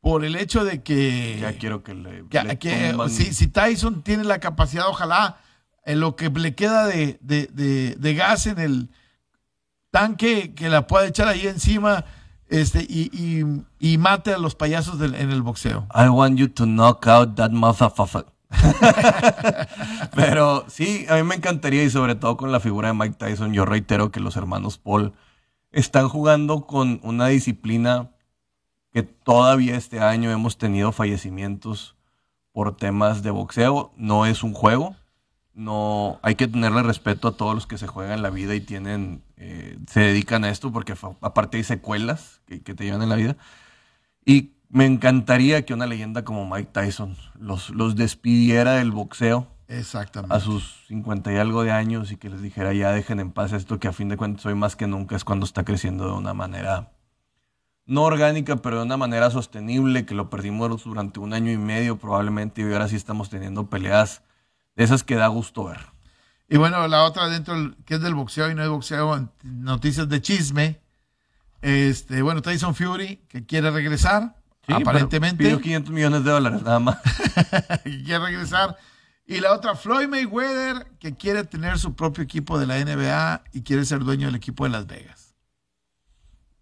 [0.00, 2.24] por el hecho de que, ya quiero que le.
[2.28, 5.38] que- le que tumban- si, si Tyson tiene la capacidad, ojalá
[5.84, 8.90] en lo que le queda de, de- de- de gas en el
[9.90, 12.04] tanque, que la pueda echar ahí encima
[12.48, 15.86] este, y, y- y mate a los payasos del- en el boxeo.
[15.94, 18.26] I want you to knock out that motherfucker.
[20.14, 23.52] Pero sí, a mí me encantaría y sobre todo con la figura de Mike Tyson,
[23.52, 25.12] yo reitero que los hermanos Paul
[25.70, 28.10] están jugando con una disciplina
[28.92, 31.96] que todavía este año hemos tenido fallecimientos
[32.52, 33.92] por temas de boxeo.
[33.96, 34.96] No es un juego.
[35.54, 39.22] No, hay que tenerle respeto a todos los que se juegan la vida y tienen,
[39.36, 43.16] eh, se dedican a esto porque aparte hay secuelas que, que te llevan en la
[43.16, 43.36] vida.
[44.24, 50.34] Y me encantaría que una leyenda como Mike Tyson los, los despidiera del boxeo Exactamente.
[50.34, 53.52] a sus 50 y algo de años y que les dijera ya dejen en paz
[53.52, 56.12] esto que a fin de cuentas hoy más que nunca es cuando está creciendo de
[56.12, 56.90] una manera
[57.84, 61.96] no orgánica, pero de una manera sostenible, que lo perdimos durante un año y medio
[61.98, 64.22] probablemente y ahora sí estamos teniendo peleas
[64.76, 65.80] de esas que da gusto ver.
[66.50, 70.06] Y bueno, la otra dentro del- que es del boxeo y no es boxeo, noticias
[70.08, 70.80] de chisme.
[71.62, 74.34] Este, bueno, Tyson Fury, que quiere regresar,
[74.66, 75.42] Sí, aparentemente.
[75.42, 76.98] Pidió 500 millones de dólares nada más.
[77.82, 78.76] quiere regresar.
[79.30, 83.60] Y la otra, Floyd Mayweather, que quiere tener su propio equipo de la NBA y
[83.60, 85.34] quiere ser dueño del equipo de Las Vegas.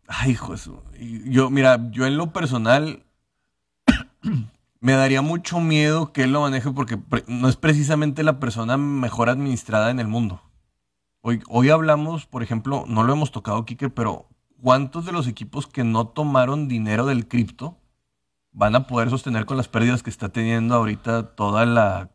[0.09, 0.57] Ay, hijo
[0.99, 3.05] Yo, mira, yo en lo personal
[4.81, 6.99] me daría mucho miedo que él lo maneje porque
[7.29, 10.43] no es precisamente la persona mejor administrada en el mundo.
[11.21, 14.27] Hoy, hoy hablamos, por ejemplo, no lo hemos tocado, Kike, pero
[14.61, 17.79] ¿cuántos de los equipos que no tomaron dinero del cripto
[18.51, 22.11] van a poder sostener con las pérdidas que está teniendo ahorita toda la,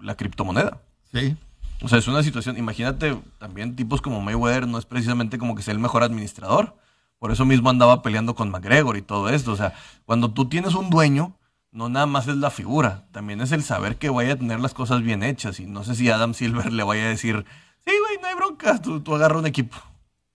[0.00, 0.80] la criptomoneda?
[1.12, 1.36] Sí.
[1.82, 5.62] O sea, es una situación, imagínate también tipos como Mayweather no es precisamente como que
[5.62, 6.76] sea el mejor administrador.
[7.18, 9.52] Por eso mismo andaba peleando con McGregor y todo esto.
[9.52, 11.36] O sea, cuando tú tienes un dueño,
[11.70, 14.74] no nada más es la figura, también es el saber que vaya a tener las
[14.74, 15.60] cosas bien hechas.
[15.60, 17.44] Y no sé si Adam Silver le vaya a decir,
[17.84, 19.76] sí, güey, no hay bronca, tú, tú agarra un equipo.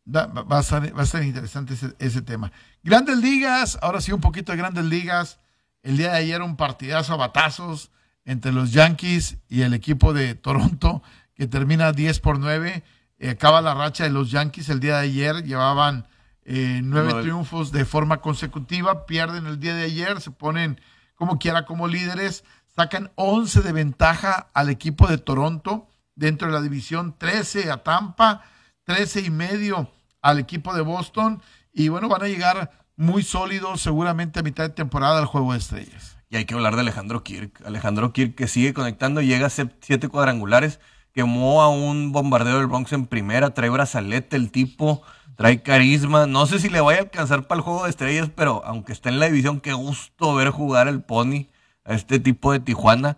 [0.07, 2.51] Va a ser, va a ser interesante ese, ese tema.
[2.83, 5.39] Grandes ligas, ahora sí un poquito de grandes ligas.
[5.83, 7.91] El día de ayer un partidazo a batazos
[8.25, 11.01] entre los Yankees y el equipo de Toronto,
[11.33, 12.83] que termina 10 por 9.
[13.19, 16.07] Eh, acaba la racha de los Yankees el día de ayer, llevaban
[16.43, 20.81] eh, nueve triunfos de forma consecutiva, pierden el día de ayer, se ponen
[21.15, 22.43] como quiera como líderes,
[22.75, 28.41] sacan 11 de ventaja al equipo de Toronto dentro de la división, 13 a Tampa,
[28.85, 31.41] 13 y medio al equipo de Boston.
[31.73, 35.59] Y bueno, van a llegar muy sólidos seguramente a mitad de temporada al juego de
[35.59, 36.10] estrellas.
[36.31, 37.61] Y hay que hablar de Alejandro Kirk.
[37.65, 40.79] Alejandro Kirk que sigue conectando, llega a siete cuadrangulares,
[41.13, 45.03] quemó a un bombardeo del Bronx en primera, trae brazalete el tipo,
[45.35, 46.27] trae carisma.
[46.27, 49.09] No sé si le vaya a alcanzar para el juego de estrellas, pero aunque está
[49.09, 51.49] en la división, qué gusto ver jugar el Pony
[51.83, 53.17] a este tipo de Tijuana,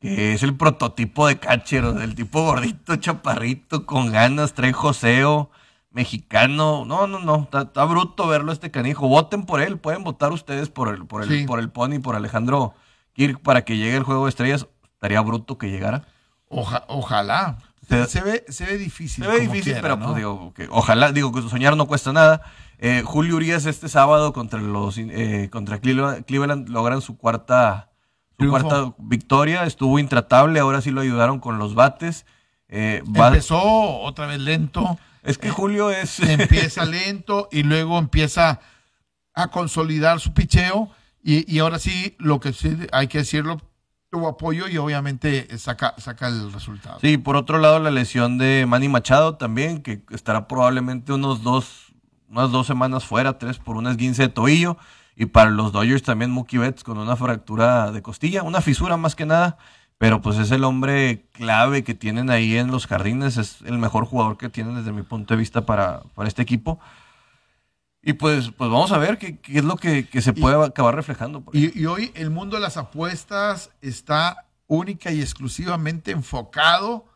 [0.00, 5.50] que es el prototipo de catcher, del tipo gordito, chaparrito, con ganas, trae joseo
[5.96, 6.84] mexicano.
[6.84, 7.48] No, no, no.
[7.52, 9.08] Está, bruto verlo este canijo.
[9.08, 9.78] Voten por él.
[9.78, 12.74] Pueden votar ustedes por el, por el, por el Pony, por Alejandro
[13.14, 14.68] Kirk para que llegue el juego de estrellas.
[14.92, 16.04] Estaría bruto que llegara.
[16.48, 17.56] ojalá.
[17.88, 19.24] Se, ve, se ve difícil.
[19.24, 22.42] Se ve difícil, pero pues, digo, que ojalá, digo que soñar no cuesta nada.
[22.78, 27.88] Eh, Julio Urias este sábado contra los eh, contra Cleveland, logran su cuarta
[28.38, 29.64] su cuarta victoria.
[29.64, 32.26] Estuvo intratable, ahora sí lo ayudaron con los bates.
[32.68, 34.98] Eh, Empezó otra vez lento.
[35.26, 36.20] Es que Julio es.
[36.20, 38.60] Empieza lento y luego empieza
[39.34, 40.90] a consolidar su picheo.
[41.22, 43.60] Y, ahora sí, lo que sí hay que decirlo,
[44.10, 47.00] tuvo apoyo y obviamente saca, saca el resultado.
[47.00, 51.92] Sí, por otro lado, la lesión de Manny Machado también, que estará probablemente unos dos,
[52.28, 54.78] unas dos semanas fuera, tres por un esguince de tobillo.
[55.16, 59.16] Y para los Dodgers también Mookie Betts con una fractura de costilla, una fisura más
[59.16, 59.58] que nada
[59.98, 64.04] pero pues es el hombre clave que tienen ahí en los jardines, es el mejor
[64.04, 66.78] jugador que tienen desde mi punto de vista para, para este equipo.
[68.02, 71.42] Y pues, pues vamos a ver qué, es lo que, se puede acabar reflejando.
[71.52, 77.06] Y, y, hoy el mundo de las apuestas está única y exclusivamente enfocado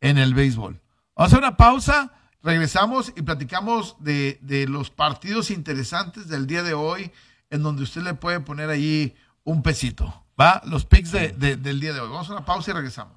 [0.00, 0.80] en el béisbol.
[1.14, 6.62] Vamos a hacer una pausa, regresamos y platicamos de, de los partidos interesantes del día
[6.62, 7.12] de hoy,
[7.50, 9.14] en donde usted le puede poner ahí
[9.44, 10.21] un pesito.
[10.42, 12.08] Va, los picks de, del día de hoy.
[12.08, 13.14] Vamos a una pausa y regresamos.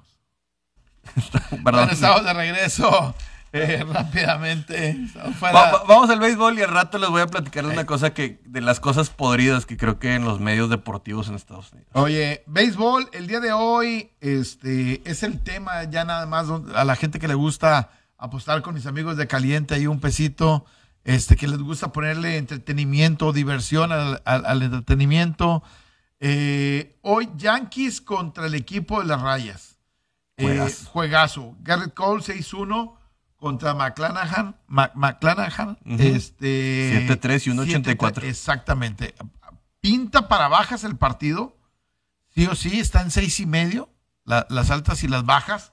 [1.64, 1.90] Perdón.
[1.90, 3.14] estamos de regreso.
[3.52, 4.96] Eh, rápidamente.
[5.40, 7.86] vamos al béisbol y al rato les voy a platicar de una eh.
[7.86, 11.72] cosa que, de las cosas podridas que creo que en los medios deportivos en Estados
[11.72, 11.90] Unidos.
[11.94, 16.96] Oye, béisbol, el día de hoy, este, es el tema ya nada más a la
[16.96, 20.64] gente que le gusta apostar con mis amigos de caliente ahí un pesito,
[21.04, 25.62] este, que les gusta ponerle entretenimiento, diversión al entretenimiento.
[26.20, 29.78] Eh, hoy Yankees contra el equipo de las Rayas.
[30.36, 31.56] Eh, juegazo.
[31.60, 32.94] Garrett Cole 6-1
[33.36, 34.56] contra McClanahan.
[34.66, 35.78] McClanahan.
[35.98, 38.24] este, 7-3 y 1-84.
[38.24, 39.14] Exactamente.
[39.80, 41.56] Pinta para bajas el partido.
[42.34, 43.90] Sí o sí, está en 6 y medio.
[44.24, 45.72] las altas y las bajas.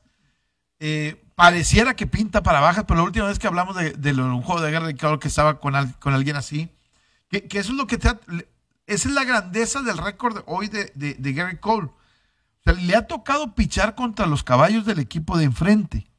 [0.80, 4.62] Eh, pareciera que pinta para bajas, pero la última vez que hablamos de, un juego
[4.62, 6.70] de Garrett Cole que estaba con, con alguien así,
[7.30, 8.10] que, que, eso es lo que te,
[8.86, 11.88] esa es la grandeza del récord hoy de, Gary Cole.
[11.88, 16.10] O sea, le ha tocado pichar contra los caballos del equipo de enfrente.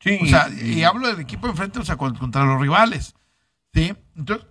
[0.00, 0.18] Sí.
[0.22, 3.14] O sea, y, hablo del equipo de enfrente, o sea, contra los rivales.
[3.72, 3.94] ¿Sí?
[4.14, 4.46] Entonces,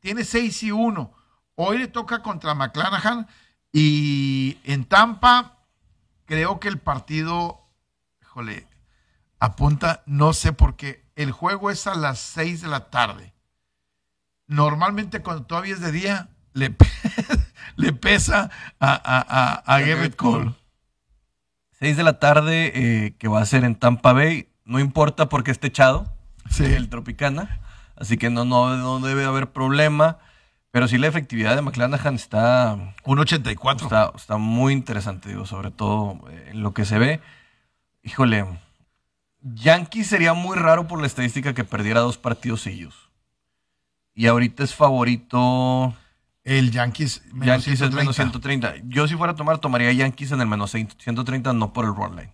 [0.00, 1.12] tiene 6 y 1.
[1.56, 3.26] Hoy le toca contra McClanahan
[3.72, 5.58] y en Tampa
[6.26, 7.68] creo que el partido,
[8.20, 8.66] híjole,
[9.38, 13.34] apunta, no sé por qué, el juego es a las 6 de la tarde.
[14.46, 16.74] Normalmente cuando todavía es de día, le,
[17.76, 20.52] le pesa a, a, a, Garrett Cole.
[21.78, 24.48] 6 de la tarde, eh, que va a ser en Tampa Bay.
[24.64, 26.12] No importa porque esté echado,
[26.50, 26.64] sí.
[26.64, 27.60] el Tropicana.
[27.94, 30.18] Así que no, no, no debe haber problema.
[30.70, 32.94] Pero sí la efectividad de McClanahan está...
[33.04, 33.86] Un 84.
[33.86, 37.20] Está, está muy interesante, digo, sobre todo eh, en lo que se ve.
[38.02, 38.46] Híjole,
[39.42, 43.10] Yankee sería muy raro por la estadística que perdiera dos partidos seguidos.
[44.14, 45.94] Y ahorita es favorito
[46.46, 47.96] el Yankees menos Yankees 130.
[47.96, 48.74] menos 130.
[48.84, 52.14] Yo si fuera a tomar, tomaría Yankees en el menos 130, no por el run
[52.14, 52.32] line.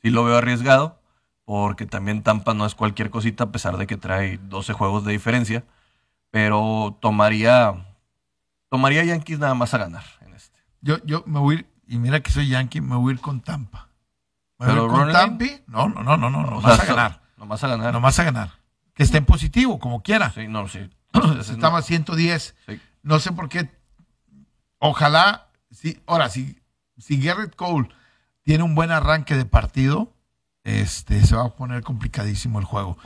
[0.00, 1.00] Sí lo veo arriesgado,
[1.44, 5.10] porque también Tampa no es cualquier cosita, a pesar de que trae 12 juegos de
[5.10, 5.64] diferencia.
[6.30, 7.74] Pero tomaría,
[8.70, 10.60] tomaría Yankees nada más a ganar en este.
[10.80, 13.20] Yo, yo me voy a ir, y mira que soy Yankee, me voy a ir
[13.20, 13.88] con Tampa.
[14.60, 15.44] ¿Me voy a ir con Tampa?
[15.66, 17.22] No, no, no, no, no, no vas a ganar.
[17.36, 17.92] No vas a ganar.
[17.92, 18.50] No vas a ganar.
[18.94, 20.30] Que esté en positivo, como quiera.
[20.30, 20.88] Sí, no, sí.
[21.40, 22.54] Estamos a 110.
[22.66, 22.80] Sí.
[23.02, 23.70] No sé por qué.
[24.78, 26.58] Ojalá, si, ahora, si,
[26.96, 27.88] si Garrett Cole
[28.42, 30.12] tiene un buen arranque de partido,
[30.64, 32.98] este, se va a poner complicadísimo el juego.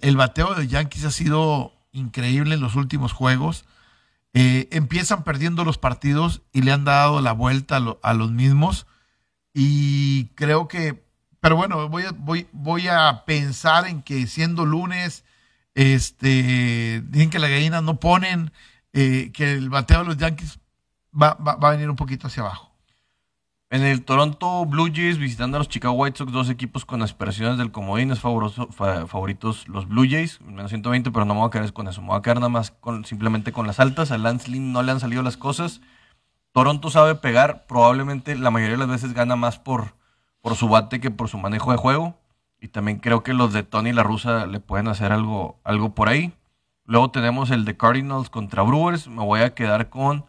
[0.00, 3.64] el, bateo de Yankees ha sido increíble en los últimos juegos.
[4.32, 8.86] Eh, empiezan perdiendo los partidos y le han dado la vuelta a, los mismos.
[9.54, 11.04] Y creo que,
[11.40, 15.24] pero bueno, voy a, voy, voy a pensar en que siendo lunes,
[15.74, 18.52] este, dicen que las gallinas no ponen,
[18.92, 20.58] eh, que el bateo de los Yankees
[21.12, 22.68] va, va, a venir un poquito hacia abajo.
[23.72, 27.56] En el Toronto Blue Jays visitando a los Chicago White Sox, dos equipos con aspiraciones
[27.56, 31.46] del comodín, es favoroso- fa- favoritos los Blue Jays, menos 120, pero no me voy
[31.48, 32.72] a quedar con eso, me voy a quedar nada más
[33.04, 34.10] simplemente con las altas.
[34.10, 35.80] A Lance Lynn no le han salido las cosas.
[36.52, 39.94] Toronto sabe pegar, probablemente la mayoría de las veces gana más por,
[40.40, 42.18] por su bate que por su manejo de juego.
[42.60, 46.08] Y también creo que los de Tony La Russa le pueden hacer algo, algo por
[46.08, 46.32] ahí.
[46.90, 49.06] Luego tenemos el de Cardinals contra Brewers.
[49.06, 50.24] Me voy a quedar con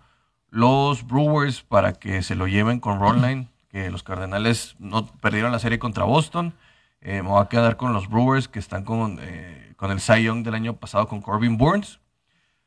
[0.51, 5.57] los Brewers para que se lo lleven con Ronline, que los Cardenales no perdieron la
[5.57, 6.53] serie contra Boston.
[7.01, 10.21] Eh, me voy a quedar con los Brewers que están con, eh, con el Cy
[10.21, 11.99] Young del año pasado con Corbin Burns.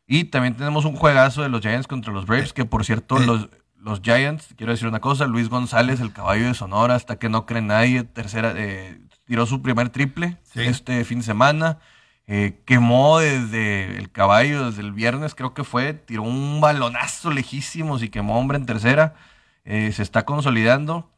[0.09, 3.27] Y también tenemos un juegazo de los Giants contra los Braves, que por cierto, Eh.
[3.27, 7.29] los, los Giants, quiero decir una cosa, Luis González, el caballo de Sonora, hasta que
[7.29, 10.63] no cree nadie, tercera, eh, tiró su primer triple Sí.
[10.63, 11.79] este fin de semana.
[12.27, 18.03] Eh, quemó desde el caballo, desde el viernes creo que fue, tiró un balonazo lejísimos
[18.03, 19.15] y quemó hombre en tercera.
[19.65, 21.11] Eh, se está consolidando.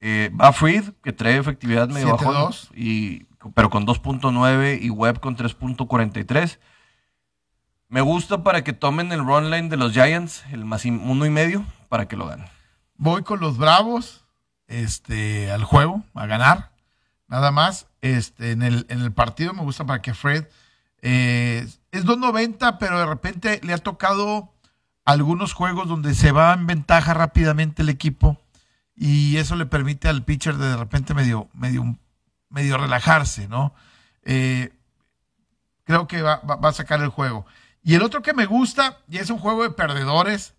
[0.00, 2.18] Eh, va Freed, que trae efectividad medio 7-2.
[2.18, 6.58] bajón, y pero con 2.9 y Webb con 3.43.
[7.88, 11.30] Me gusta para que tomen el run line de los Giants, el más uno y
[11.30, 12.46] medio, para que lo ganen.
[12.96, 14.24] Voy con los Bravos
[14.66, 16.72] este, al juego, a ganar.
[17.28, 17.86] Nada más.
[18.04, 20.44] Este, en, el, en el partido me gusta para que Fred.
[21.00, 24.52] eh, es 2.90, pero de repente le ha tocado
[25.06, 28.38] algunos juegos donde se va en ventaja rápidamente el equipo.
[28.94, 31.96] Y eso le permite al pitcher de, de repente medio, medio,
[32.50, 33.74] medio relajarse, ¿no?
[34.22, 34.74] Eh,
[35.84, 37.46] creo que va, va- va a sacar el juego.
[37.82, 40.52] Y el otro que me gusta, y es un juego de perdedores,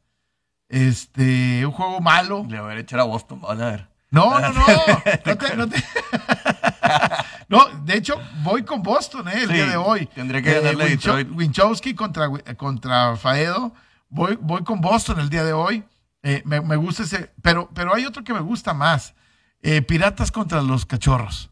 [0.69, 2.43] este, un juego malo.
[2.49, 3.87] Le voy a echar a Boston, van a ver.
[4.09, 4.65] No, no, no.
[5.25, 5.83] No, te- no te-
[7.47, 10.07] No, de hecho, voy con Boston eh, el Sí, día de hoy.
[10.07, 11.31] tendría que ganarle Wincho- Detroit.
[11.31, 12.27] Winchowski contra,
[12.57, 13.73] contra Faedo.
[14.09, 15.83] Voy, voy con Boston el día de hoy.
[16.23, 17.31] Eh, me, me gusta ese.
[17.41, 19.13] Pero, pero hay otro que me gusta más.
[19.61, 21.49] Eh, piratas contra los cachorros.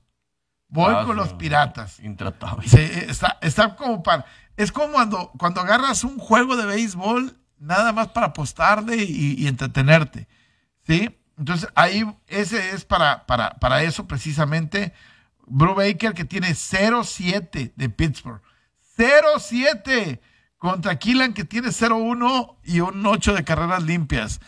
[0.68, 2.00] Voy Ah, con los piratas.
[2.00, 2.68] Intratable.
[2.68, 4.26] Sí, está, está como para.
[4.58, 9.48] Es como cuando, cuando agarras un juego de béisbol nada más para apostarle y, y
[9.48, 10.28] entretenerte.
[10.88, 11.16] ¿Sí?
[11.38, 14.94] Entonces ahí ese es para, para, para eso precisamente.
[15.48, 18.42] Brew Baker que tiene 0-7 de Pittsburgh.
[18.98, 20.20] 0-7
[20.58, 24.40] contra Killan que tiene 0-1 y un 8 de carreras limpias.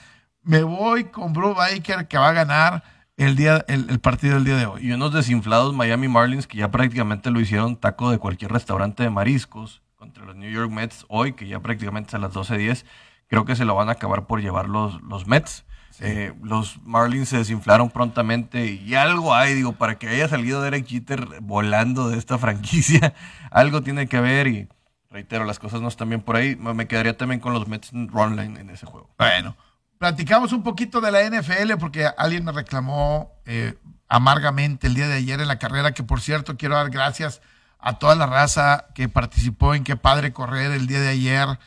[0.43, 2.83] Me voy con Brew Baker que va a ganar
[3.17, 4.87] el, día, el, el partido del día de hoy.
[4.87, 9.09] Y unos desinflados Miami Marlins que ya prácticamente lo hicieron taco de cualquier restaurante de
[9.09, 12.85] mariscos contra los New York Mets hoy, que ya prácticamente es a las 12.10.
[13.27, 15.65] Creo que se lo van a acabar por llevar los, los Mets.
[16.01, 20.85] Eh, los Marlins se desinflaron prontamente y algo hay, digo, para que haya salido Derek
[20.85, 23.13] Jeter volando de esta franquicia,
[23.51, 24.67] algo tiene que ver y
[25.09, 26.55] reitero, las cosas no están bien por ahí.
[26.55, 29.09] Me quedaría también con los Mets run line en ese juego.
[29.17, 29.55] Bueno,
[29.97, 33.75] platicamos un poquito de la NFL porque alguien me reclamó eh,
[34.09, 37.41] amargamente el día de ayer en la carrera, que por cierto quiero dar gracias
[37.79, 41.59] a toda la raza que participó en Qué Padre Correr el día de ayer.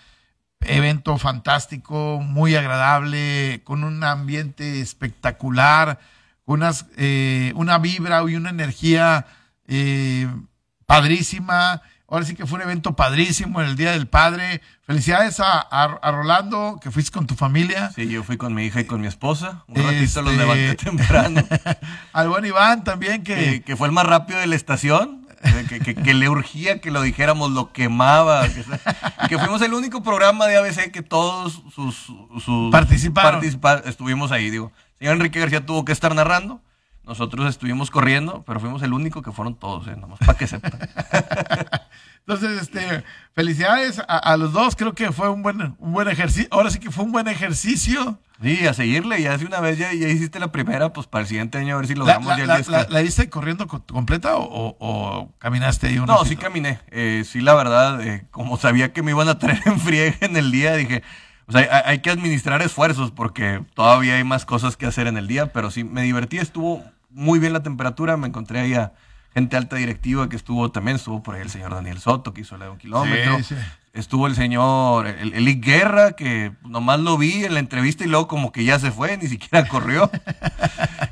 [0.60, 5.98] Evento fantástico, muy agradable, con un ambiente espectacular,
[6.44, 9.26] unas, eh, una vibra y una energía
[9.66, 10.26] eh,
[10.86, 11.80] padrísima.
[12.10, 14.62] Ahora sí que fue un evento padrísimo en el Día del Padre.
[14.82, 17.90] Felicidades a, a- a Rolando, que fuiste con tu familia.
[17.94, 19.64] Sí, yo fui con mi hija y con mi esposa.
[19.68, 21.42] Un ratito los Este- levanté temprano.
[22.14, 25.27] Al buen Iván también, que, que, que fue el más rápido de la estación,
[25.68, 28.46] que, que- que le urgía que lo dijéramos, lo quemaba.
[29.28, 31.94] Que, fuimos el único programa de ABC que todos sus,
[32.44, 33.40] sus Participaron.
[33.40, 34.72] participa- estuvimos ahí, digo.
[34.98, 36.60] Señor Enrique García tuvo que estar narrando.
[37.04, 40.72] Nosotros estuvimos corriendo, pero fuimos el único que fueron todos, eh, nomás para que sepan.
[42.26, 44.76] Entonces, este, felicidades a, a los dos.
[44.76, 46.48] Creo que fue un buen, un buen ejercicio.
[46.50, 48.18] Ahora sí que fue un buen ejercicio.
[48.40, 51.28] Sí, a seguirle, ya hace una vez ya, ya hiciste la primera, pues para el
[51.28, 52.70] siguiente año a ver si ¿La, logramos la, ya el la, 10K.
[52.70, 56.78] la- la viste corriendo co- completa o, o- o caminaste ahí un No, sí caminé.
[56.92, 60.36] Eh, sí, la verdad, eh, como sabía que me iban a traer en friegue en
[60.36, 61.02] el día, dije,
[61.46, 65.16] o sea, hay, hay que administrar esfuerzos porque todavía hay más cosas que hacer en
[65.16, 68.92] el día, pero sí, me divertí, estuvo muy bien la temperatura, me encontré ahí a
[69.34, 72.56] gente alta directiva que estuvo también, estuvo por ahí el señor Daniel Soto, que hizo
[72.56, 73.38] la de un kilómetro.
[73.38, 73.54] Sí, sí.
[73.94, 78.28] Estuvo el señor, el, el Guerra, que nomás lo vi en la entrevista y luego
[78.28, 80.10] como que ya se fue, ni siquiera corrió.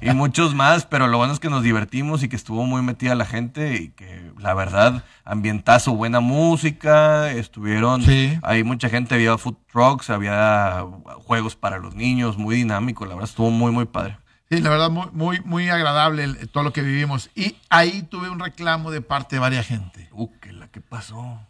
[0.00, 3.14] y muchos más, pero lo bueno es que nos divertimos y que estuvo muy metida
[3.14, 8.38] la gente y que la verdad, ambientazo, buena música, estuvieron, Sí.
[8.42, 10.84] hay mucha gente, había food trucks, había
[11.24, 14.18] juegos para los niños, muy dinámico, la verdad estuvo muy, muy padre.
[14.48, 17.30] Sí, la verdad, muy, muy, muy agradable el- todo lo que vivimos.
[17.34, 20.08] Y ahí tuve un reclamo de parte de varias gente.
[20.12, 21.40] Uh, ¿qué, la, ¿qué pasó?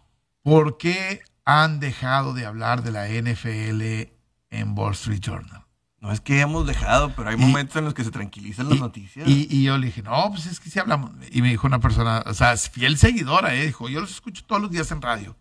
[0.47, 4.13] ¿Por qué han dejado de hablar de la NFL
[4.51, 5.65] en Wall Street Journal?
[5.99, 8.79] No es que hemos dejado, pero hay Y- momentos en los que se tranquilizan las
[8.79, 9.27] y, noticias.
[9.29, 11.11] y- y yo le dije, no, pues es que sí hablamos.
[11.33, 14.45] Y me dijo una persona, o sea, es fiel seguidora, eh, dijo, yo los escucho
[14.47, 15.37] todos los días en radio.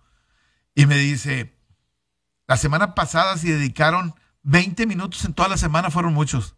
[0.74, 1.54] Y me dice,
[2.48, 6.56] la semana pasada si dedicaron 20 minutos en toda la semana, fueron muchos.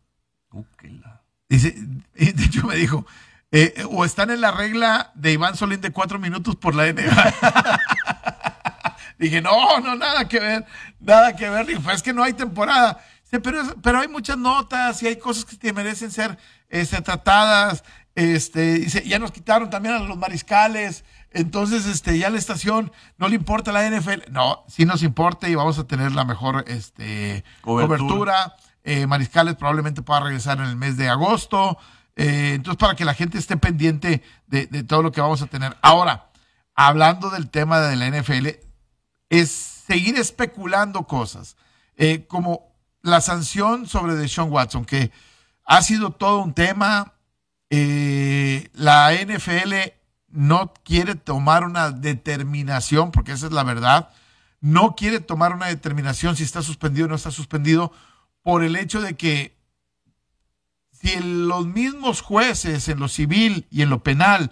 [0.51, 1.75] Uh, la- Dice,
[2.15, 3.05] y de hecho me dijo,
[3.51, 7.33] eh, o están en la regla de Iván Solín de cuatro minutos por la NBA.
[9.18, 10.65] Dije, no, no, nada que ver,
[10.99, 11.65] nada que ver.
[11.65, 12.99] Dijo, es que no hay temporada.
[13.24, 16.38] Dice, pero, pero hay muchas notas y hay cosas que te merecen ser
[16.70, 17.84] este, tratadas.
[18.15, 21.03] Este, dice, ya nos quitaron también a los mariscales.
[21.32, 24.32] Entonces, este, ya la estación no le importa la NFL.
[24.32, 28.07] No, sí nos importa y vamos a tener la mejor este, Cobertura.
[28.07, 28.55] cobertura.
[28.84, 31.78] Eh, mariscales probablemente pueda regresar en el mes de agosto.
[32.15, 35.47] Eh, entonces, para que la gente esté pendiente de, de todo lo que vamos a
[35.47, 35.76] tener.
[35.82, 36.30] Ahora,
[36.76, 38.66] hablando del tema de la NFL,
[39.30, 41.57] es seguir especulando cosas.
[41.95, 42.67] Eh, como
[43.01, 45.11] la sanción sobre Deshaun Watson, que
[45.65, 47.13] ha sido todo un tema.
[47.69, 49.73] Eh, la NFL
[50.30, 54.09] no quiere tomar una determinación, porque esa es la verdad.
[54.61, 57.91] No quiere tomar una determinación si está suspendido o no está suspendido,
[58.43, 59.57] por el hecho de que
[60.91, 64.51] si los mismos jueces en lo civil y en lo penal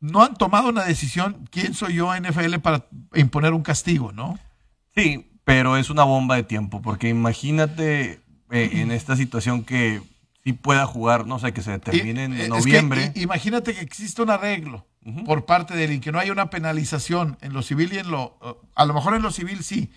[0.00, 4.38] no han tomado una decisión, ¿quién soy yo, NFL, para imponer un castigo, no?
[4.96, 8.20] Sí, pero es una bomba de tiempo, porque imagínate
[8.50, 10.00] eh, en esta situación que
[10.42, 13.12] sí pueda jugar, no sé, que se determine en Y, eh, que, noviembre.
[13.14, 14.86] imagínate que existe un arreglo
[15.26, 18.10] por parte de él y que no haya una penalización en lo civil y en
[18.10, 18.36] lo.
[18.42, 19.90] uh, A lo mejor en lo civil sí.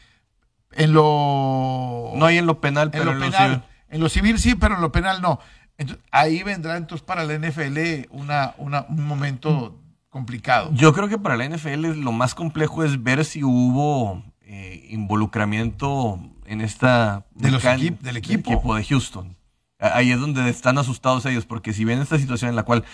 [0.71, 2.13] En lo.
[2.15, 3.49] no hay en lo penal, en pero lo en lo penal.
[3.51, 3.63] civil.
[3.89, 5.39] En lo civil sí, pero en lo penal no.
[5.77, 9.79] Entonces, ahí vendrá entonces para la NFL una, una- un momento
[10.13, 10.69] complicado.
[10.73, 16.19] Yo creo que para la NFL lo más complejo es ver si hubo eh, involucramiento
[16.45, 18.75] en esta De los mecan- equip- del equipo.
[18.75, 19.35] de Houston.
[19.79, 22.85] Ahí es donde están asustados ellos, porque si ven esta situación en la cual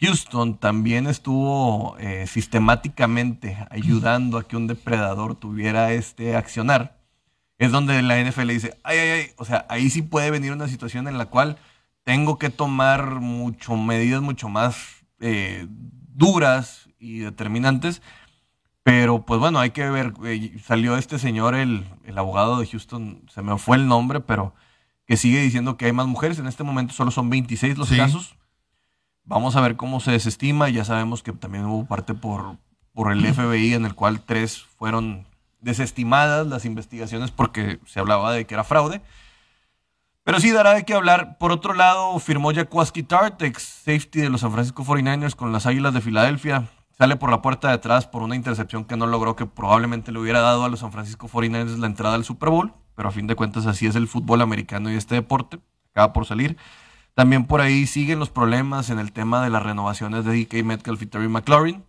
[0.00, 6.98] Houston también estuvo eh, sistemáticamente ayudando a que un depredador tuviera este accionar,
[7.58, 10.66] es donde la NFL dice, ay, ay, ay, o sea, ahí sí puede venir una
[10.66, 11.58] situación en la cual
[12.02, 15.68] tengo que tomar mucho medidas mucho más eh,
[16.14, 18.02] duras y determinantes.
[18.84, 23.22] Pero pues bueno, hay que ver, eh, salió este señor, el, el abogado de Houston,
[23.32, 24.54] se me fue el nombre, pero
[25.06, 26.38] que sigue diciendo que hay más mujeres.
[26.40, 27.96] En este momento solo son 26 los Sí.
[27.96, 28.34] casos.
[29.24, 30.68] Vamos a ver cómo se desestima.
[30.68, 32.56] Ya sabemos que también hubo parte por,
[32.92, 35.28] por el FBI en el cual tres fueron
[35.60, 39.00] desestimadas las investigaciones porque se hablaba de que era fraude.
[40.24, 41.36] Pero sí dará de qué hablar.
[41.38, 45.66] Por otro lado, firmó Jaquaski Tart, ex safety de los San Francisco 49ers con las
[45.66, 46.68] Águilas de Filadelfia.
[46.96, 50.20] Sale por la puerta de atrás por una intercepción que no logró, que probablemente le
[50.20, 52.72] hubiera dado a los San Francisco 49ers la entrada al Super Bowl.
[52.94, 55.58] Pero a fin de cuentas, así es el fútbol americano y este deporte.
[55.90, 56.56] Acaba por salir.
[57.14, 61.02] También por ahí siguen los problemas en el tema de las renovaciones de DK Metcalf
[61.02, 61.82] y Terry McLaurin.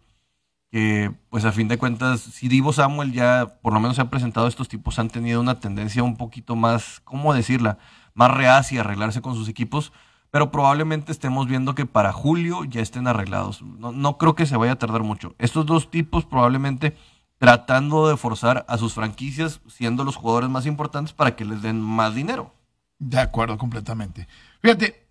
[0.72, 4.10] Que, pues a fin de cuentas, si Divo Samuel ya por lo menos se ha
[4.10, 7.78] presentado, estos tipos han tenido una tendencia un poquito más, ¿cómo decirla?
[8.14, 9.92] Más reacia a arreglarse con sus equipos.
[10.32, 13.62] Pero probablemente estemos viendo que para julio ya estén arreglados.
[13.62, 15.36] No, no creo que se vaya a tardar mucho.
[15.38, 16.98] Estos dos tipos probablemente
[17.38, 21.82] tratando de forzar a sus franquicias, siendo los jugadores más importantes para que les den
[21.82, 22.54] más dinero.
[23.00, 24.28] De acuerdo, completamente.
[24.62, 25.06] Fíjate,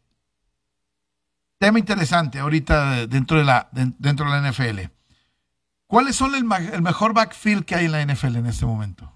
[1.59, 4.91] tema interesante ahorita dentro de la, de- dentro de la NFL.
[5.87, 6.45] ¿Cuáles son el
[6.83, 9.13] mejor backfield que hay en la NFL en este momento?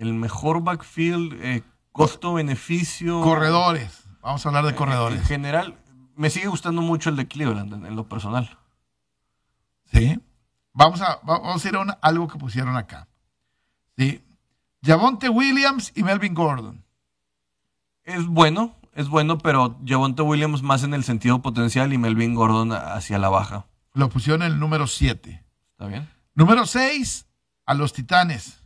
[0.00, 3.20] El mejor backfield, eh, costo-beneficio.
[3.22, 4.04] Corredores.
[4.22, 5.22] Vamos a hablar de En corredores.
[5.26, 5.78] general,
[6.16, 8.58] me sigue gustando mucho el de Cleveland en, en lo personal.
[9.92, 10.18] Sí.
[10.72, 13.08] Vamos a, va- vamos a ir a una- algo que pusieron acá.
[13.98, 14.24] Sí.
[14.82, 16.84] Javonte Williams y Melvin Gordon.
[18.04, 22.72] Es bueno, es bueno, pero Javonte Williams más en el sentido potencial y Melvin Gordon
[22.72, 23.66] hacia la baja.
[23.92, 25.44] Lo pusieron en el número 7.
[25.72, 26.08] ¿Está bien?
[26.34, 27.26] Número 6,
[27.66, 28.59] a los Titanes.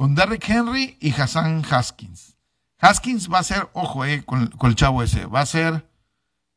[0.00, 2.38] Con Derrick Henry y Hassan Haskins.
[2.78, 5.86] Haskins va a ser, ojo, eh, con, con el chavo ese, va a ser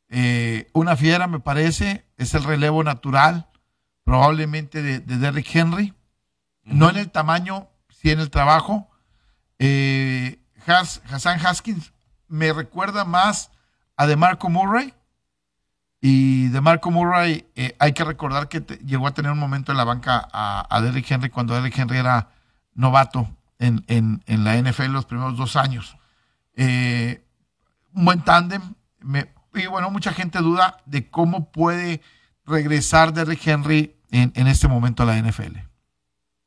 [0.07, 2.05] eh, una fiera, me parece.
[2.15, 3.49] Es el relevo natural,
[4.05, 5.93] probablemente de, de Derrick Henry.
[6.63, 8.89] No en el tamaño, sí en el trabajo.
[9.59, 11.91] Eh, Has- Hassan Haskins
[12.29, 13.51] me recuerda más
[13.97, 14.93] a DeMarco Murray.
[15.99, 19.73] Y de Marco Murray, eh, hay que recordar que te- llegó a tener un momento
[19.73, 22.29] en la banca a, a Derrick Henry cuando Derrick Henry era
[22.75, 25.97] novato en, en- en la NFL los primeros dos años.
[26.55, 27.23] Eh,
[27.93, 28.61] un buen tándem.
[29.55, 32.01] Y bueno, mucha gente duda de cómo puede
[32.45, 35.57] regresar Derrick Henry en, en este momento a la NFL.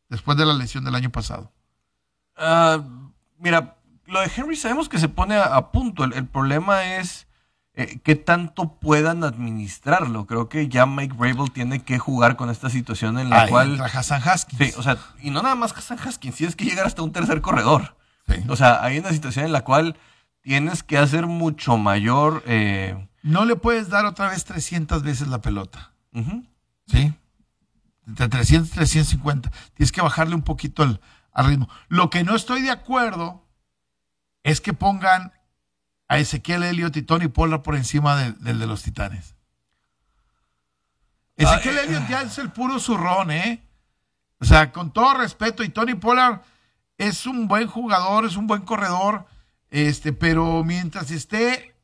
[0.08, 1.52] Después de la lesión del año pasado.
[2.36, 2.80] Ah,
[3.38, 6.04] mira, lo de Henry sabemos que se pone a, punto.
[6.04, 7.25] El, problema es
[7.78, 10.26] eh, qué tanto puedan administrarlo.
[10.26, 13.78] Creo que ya Mike Rabel tiene que jugar con esta situación en la cual.
[13.80, 14.72] Hassan Haskins.
[14.72, 17.12] Sí, o sea, y no nada más Hassan Haskins, si es que llegar hasta un
[17.12, 17.96] tercer corredor.
[18.26, 18.42] Sí.
[18.48, 19.96] O sea, hay una situación en la cual
[20.40, 22.42] tienes que hacer mucho mayor.
[22.46, 25.92] Eh, no le puedes dar otra vez 300 veces la pelota.
[26.86, 27.12] ¿Sí?
[28.06, 29.50] Entre 300 y 350.
[29.74, 31.00] Tienes que bajarle un poquito al,
[31.46, 31.68] ritmo.
[31.88, 33.44] Lo que no estoy de acuerdo
[34.44, 35.32] es que pongan
[36.08, 39.34] a Ezequiel Elliott y Tony Pollard por encima del de, los Titanes.
[41.36, 43.62] Ezequiel Elliott ya es el puro zurrón, ¿eh?
[44.38, 46.42] O sea, con todo respeto, y Tony Pollard
[46.98, 49.26] es un buen jugador, es un buen corredor,
[49.70, 51.74] este, pero mientras esté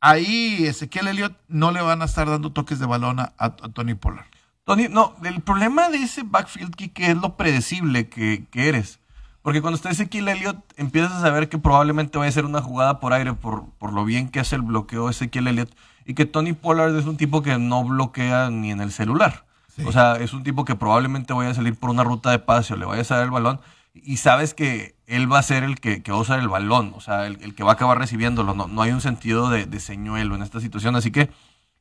[0.00, 4.26] ahí Ezequiel Elliott, no le van a estar dando toques de balón a, Tony Pollard.
[4.64, 9.00] Tony, no, el problema de ese backfield que es lo predecible que, eres.
[9.44, 12.98] Porque cuando está Ezequiel Elliott, empiezas a saber que probablemente va a ser una jugada
[12.98, 15.70] por aire por, por lo bien que hace el bloqueo Ezequiel Elliott.
[16.04, 19.44] Y que Tony Pollard es un tipo que no bloquea ni en el celular.
[19.86, 22.74] O sea, es un tipo que probablemente vaya a salir por una ruta de pase
[22.74, 23.60] o le vaya a salir el balón
[23.94, 27.00] y sabes que él va a ser el que, va a usar el balón, o
[27.00, 28.54] sea, el, que va a acabar recibiéndolo.
[28.54, 30.96] No, no hay un sentido de, señuelo en esta situación.
[30.96, 31.30] Así que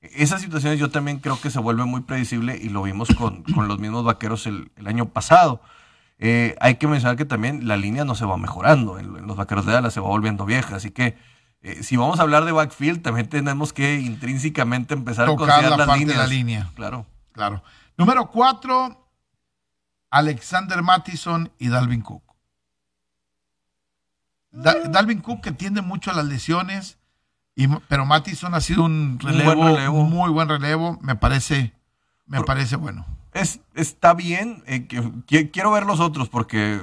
[0.02, 3.80] esas situaciones yo también creo que se vuelve muy predecible y lo vimos con, los
[3.80, 5.62] mismos vaqueros el, año pasado.
[6.26, 8.98] Eh, hay que mencionar que también la línea no se va mejorando.
[8.98, 10.78] En, los vaqueros de Dallas se va volviendo vieja.
[10.78, 11.18] Así que
[11.62, 15.86] eh, si vamos a hablar de backfield, también tenemos que intrínsecamente empezar a considerar la
[15.86, 16.18] las líneas.
[16.18, 16.72] De la línea.
[16.76, 17.06] Claro.
[17.34, 17.62] Claro.
[17.98, 19.06] Número cuatro,
[20.12, 22.24] Alexander Mattison y Dalvin Cook.
[24.52, 27.00] Dalvin Cook que tiende mucho a las lesiones,
[27.54, 31.74] y, pero Mattison ha sido un relevo, muy buen relevo, me parece,
[32.28, 33.06] me parece bueno.
[33.34, 34.88] Es, está bien, eh,
[35.52, 36.80] quiero ver los otros porque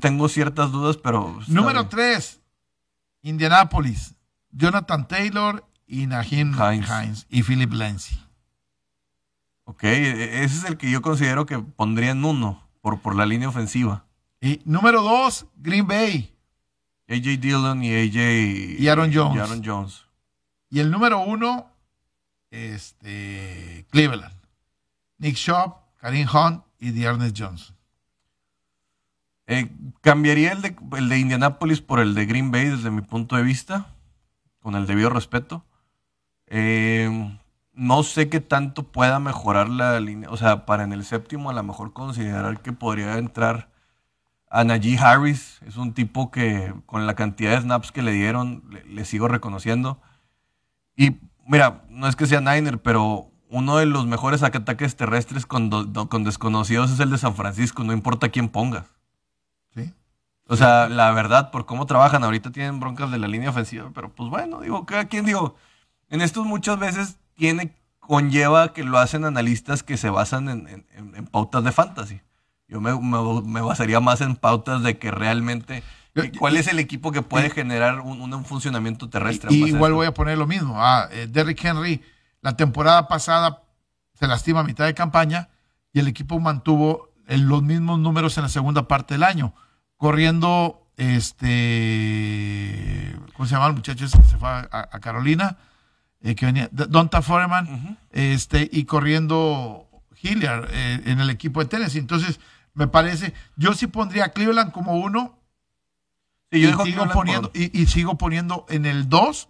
[0.00, 1.38] tengo ciertas dudas, pero...
[1.46, 2.40] Número tres,
[3.22, 4.16] Indianapolis,
[4.50, 8.18] Jonathan Taylor y Nahim Hines, y Philip Lindsay.
[9.64, 13.14] Ok, e, e, ese es el que yo considero que pondría en uno por, por
[13.14, 14.04] la línea ofensiva.
[14.40, 16.34] Y número dos, Green Bay.
[17.08, 19.36] AJ Dillon y AJ y Aaron Jones.
[19.36, 20.04] Y, Aaron Jones.
[20.70, 21.68] y el número uno,
[22.50, 24.41] este, Cleveland.
[25.22, 27.76] Nick Shaw, Karim Hunt y Dearness Johnson.
[29.46, 29.70] Eh,
[30.00, 33.44] cambiaría el de, el de Indianapolis por el de Green Bay desde mi punto de
[33.44, 33.94] vista,
[34.60, 35.64] con el debido respeto.
[36.48, 37.38] Eh,
[37.72, 40.28] no sé qué tanto pueda mejorar la línea.
[40.28, 43.70] O sea, para en el séptimo a lo mejor considerar que podría entrar
[44.50, 45.60] a Najee Harris.
[45.64, 50.00] Es un tipo que con la cantidad de snaps que le dieron, le, sigo reconociendo.
[50.96, 55.70] Y mira, no es que sea Niner, pero uno de los mejores ataques terrestres con,
[55.92, 58.86] con desconocidos es el de San Francisco, no importa quién pongas.
[59.74, 59.92] Sí.
[60.48, 64.08] O sea, la verdad, por cómo trabajan, ahorita tienen broncas de la línea ofensiva, pero
[64.08, 65.54] pues bueno, digo, cada quien, digo,
[66.08, 71.62] en estos muchas veces tiene, conlleva que lo hacen analistas que se basan en, pautas
[71.62, 72.20] de fantasy.
[72.68, 75.82] Yo me, basaría más en pautas de que realmente
[76.38, 79.52] ¿Cuál es el equipo que puede generar un, funcionamiento terrestre?
[79.52, 80.74] Y, igual voy a poner lo mismo.
[80.76, 82.02] Ah, eh, Derrick Henry,
[82.42, 83.62] la temporada pasada
[84.14, 85.48] se lastima a mitad de campaña
[85.92, 89.54] y el equipo mantuvo los mismos números en la segunda parte del año,
[89.96, 91.56] corriendo este,
[93.34, 95.56] ¿cómo se llama el muchacho que se fue a Carolina?
[96.24, 99.88] Eh, que venía Donta Foreman este, y corriendo
[100.22, 101.98] Hilliard eh, en el equipo de Tennessee.
[101.98, 102.38] Entonces,
[102.74, 105.36] me parece, yo sí pondría a Cleveland como uno.
[106.52, 109.48] y, sigo poniendo, y, sigo poniendo en el 2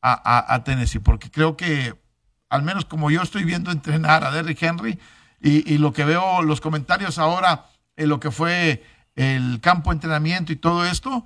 [0.00, 2.00] a, Tennessee, porque creo que,
[2.48, 4.98] al menos como yo estoy viendo entrenar a Derrick Henry
[5.40, 7.66] y, lo que veo, los comentarios ahora,
[7.96, 8.84] en lo que fue
[9.14, 11.24] el campo de entrenamiento y todo esto,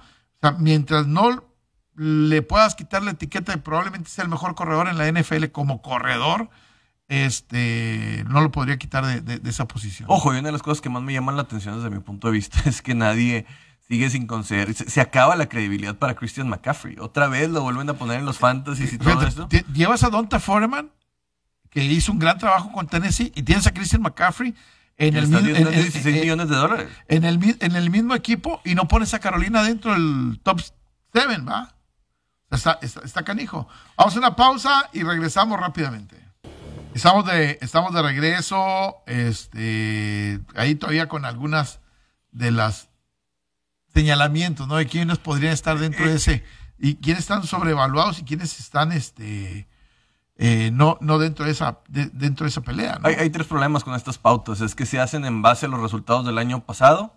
[0.58, 1.44] mientras no
[1.94, 5.80] le puedas quitar la etiqueta de probablemente sea el mejor corredor en la NFL como
[5.80, 6.50] corredor,
[7.08, 10.08] este, no lo podría quitar de, esa posición.
[10.10, 12.28] Ojo, y una de las cosas que más me llaman la atención desde mi punto
[12.28, 13.46] de vista es que nadie
[13.80, 16.96] sigue sin conceder, se, acaba la credibilidad para Christian McCaffrey.
[17.00, 19.48] Otra vez lo vuelven a poner en los fantasies y todo esto.
[19.72, 20.92] Llevas a Donta Foreman,
[21.70, 24.54] que hizo un gran trabajo con Tennessee, y tienes a Christian McCaffrey
[24.96, 25.40] en el, mismo,
[26.10, 26.88] millones de dólares.
[27.08, 30.60] En el, en el mismo equipo y no pones a Carolina dentro del top
[31.12, 31.74] 7, ¿va?
[32.50, 33.68] Está, canijo.
[33.96, 36.16] Vamos a una pausa y regresamos rápidamente.
[36.94, 41.80] Estamos de, estamos de regreso, este, ahí todavía con algunas
[42.32, 42.88] de las
[43.94, 44.76] señalamientos, ¿no?
[44.76, 46.44] De quiénes podrían estar dentro de ese,
[46.78, 49.68] y quiénes están sobrevaluados y quiénes están, este,
[50.42, 52.98] eh, no, no dentro de esa, dentro de esa pelea.
[53.02, 54.62] Hay, hay, tres problemas con estas pautas.
[54.62, 57.12] Es que se hacen en base a los resultados del año pasado,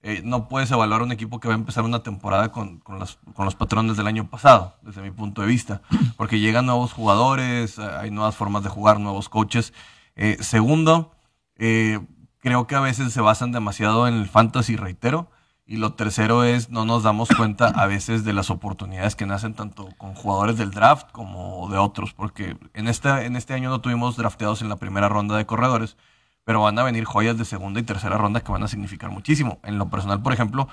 [0.00, 3.18] eh, no puedes evaluar un equipo que va a empezar una temporada con, con, los,
[3.34, 5.82] con los patrones del año pasado, desde mi punto de vista,
[6.16, 9.74] porque llegan nuevos jugadores, eh, hay nuevas formas de jugar, nuevos coaches.
[10.14, 11.16] Eh, segundo,
[11.56, 11.98] eh,
[12.38, 15.32] creo que a veces se basan demasiado en el fantasy, reitero.
[15.70, 19.52] Y lo tercero es, no nos damos cuenta a veces de las oportunidades que nacen
[19.52, 23.82] tanto con jugadores del draft como de otros, porque en este, en este año no
[23.82, 25.98] tuvimos drafteados en la primera ronda de corredores,
[26.44, 29.58] pero van a venir joyas de segunda y tercera ronda que van a significar muchísimo.
[29.62, 30.68] En lo personal, por ejemplo,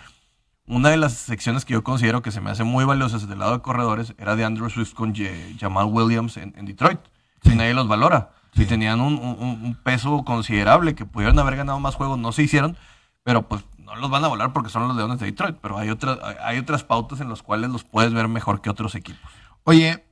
[0.66, 3.52] una de las secciones que yo considero que se me hace muy valiosas del lado
[3.58, 5.14] de corredores era de Andrew Swift con
[5.60, 7.02] Jamal Williams en, en Detroit.
[7.44, 8.32] Y nadie los valora.
[8.54, 8.64] Sí.
[8.64, 12.44] Y tenían un, un- un peso considerable que pudieron haber ganado más juegos, no se
[12.44, 12.78] hicieron,
[13.24, 13.64] pero pues
[13.96, 15.58] no los van a volar porque son los Leones de Detroit.
[15.62, 18.94] Pero hay otras, hay- otras pautas en las cuales los puedes ver mejor que otros
[18.96, 19.30] equipos.
[19.64, 20.06] Oye,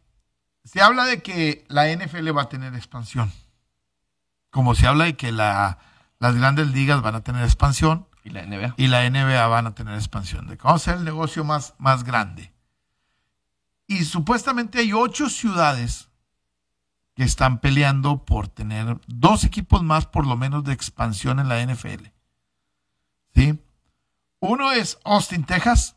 [0.63, 3.31] se habla de que la NFL va a tener expansión.
[4.49, 5.77] Como se habla de que la-
[6.19, 8.73] las grandes ligas van a tener expansión Y la NBA.
[8.77, 10.47] y la NBA van a tener expansión.
[10.47, 12.53] De que vamos a ser el negocio más, más grande.
[13.87, 16.09] Y supuestamente hay ocho ciudades
[17.15, 21.59] que están peleando por tener dos equipos más, por lo menos, de expansión en la
[21.61, 22.11] NFL.
[23.35, 23.59] ¿Sí?
[24.45, 25.95] Uno es Austin, Texas,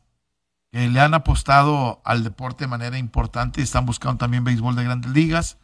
[0.70, 3.60] que le han apostado al deporte de manera importante.
[3.60, 5.58] Están buscando también béisbol de grandes ligas.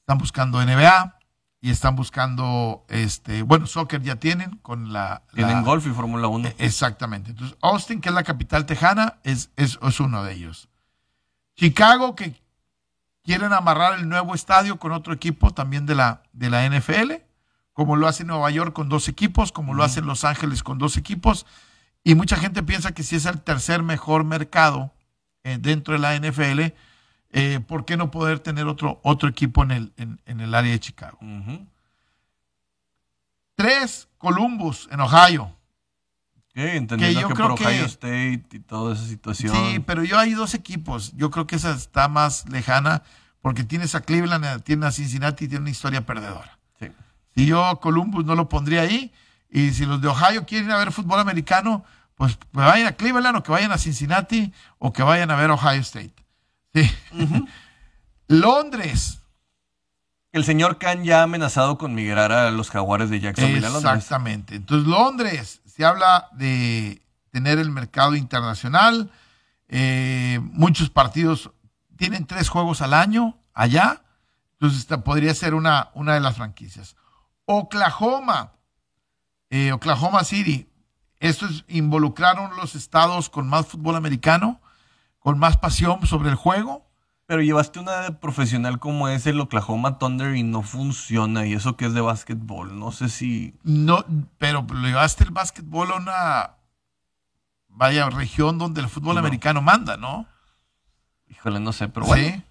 [0.00, 1.18] Están buscando NBA.
[1.64, 5.22] Y están buscando, este, bueno, soccer ya tienen con la...
[5.32, 6.48] Tienen la- golf y Fórmula 1.
[6.48, 7.30] eh, Exactamente.
[7.30, 10.68] Entonces, Austin, que es la capital tejana, es, es, es uno de ellos.
[11.54, 12.34] Chicago, que
[13.22, 17.12] quieren amarrar el nuevo estadio con otro equipo también de la, de la NFL,
[17.72, 20.96] como lo hace Nueva York con dos equipos, como lo hace Los Ángeles con dos
[20.96, 21.46] equipos.
[22.04, 24.92] Y mucha gente piensa que si es el tercer mejor mercado
[25.44, 26.72] eh, dentro de la NFL,
[27.30, 30.72] eh, ¿por qué no poder tener otro, otro equipo en el, en- en el área
[30.72, 31.18] de Chicago?
[33.54, 35.54] Tres, Columbus, en Ohio.
[36.54, 39.54] Entendiendo yo que, creo por que- Ohio State y toda esa situación.
[39.54, 41.12] Sí, pero yo hay dos equipos.
[41.16, 43.02] Yo creo que esa está más lejana
[43.40, 46.58] porque tienes a Cleveland, eh, tienes a Cincinnati y tiene una historia perdedora.
[46.78, 46.88] Sí.
[47.34, 49.12] Si yo Columbus no lo pondría ahí
[49.54, 51.84] y si los de Ohio quieren ir a ver fútbol americano,
[52.14, 55.50] pues que vayan a Cleveland o que vayan a Cincinnati o que vayan a ver
[55.50, 56.14] Ohio State.
[56.72, 56.90] Sí.
[58.28, 59.20] Londres.
[60.32, 63.94] El señor Khan ya ha amenazado con migrar a los jaguares de Jacksonville a Londres.
[63.94, 64.56] Exactamente.
[64.56, 69.10] Entonces, Londres, se habla de tener el mercado internacional.
[69.68, 71.50] eh, muchos partidos
[71.98, 74.02] tienen tres juegos al año allá.
[74.54, 76.96] Entonces, esta podría ser una, una de las franquicias.
[77.44, 78.52] Oklahoma,
[79.52, 80.66] eh, Oklahoma City.
[81.20, 84.60] Estos involucraron los estados con más fútbol americano,
[85.18, 86.88] con más pasión sobre el juego.
[87.26, 91.46] Pero llevaste una profesional como es el Oklahoma Thunder y no funciona.
[91.46, 92.78] Y eso que es de básquetbol.
[92.78, 93.54] No sé si.
[93.62, 94.04] No,
[94.38, 96.50] pero le llevaste el básquetbol a una
[97.68, 99.20] vaya región donde el fútbol No.
[99.20, 100.26] americano manda, ¿no?
[101.28, 102.26] Híjole, no sé, pero bueno.
[102.26, 102.42] Sí.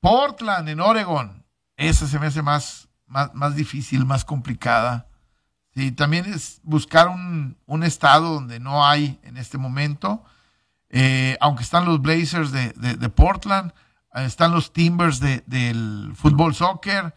[0.00, 1.44] Portland en Oregon.
[1.76, 5.08] Esa se me hace más, más, más difícil, más complicada.
[5.74, 10.22] Sí, también es buscar un, un estado donde no hay en este momento.
[10.90, 13.72] Eh, aunque están los Blazers de, de- Portland,
[14.14, 17.12] eh, están los Timbers de- del fútbol soccer,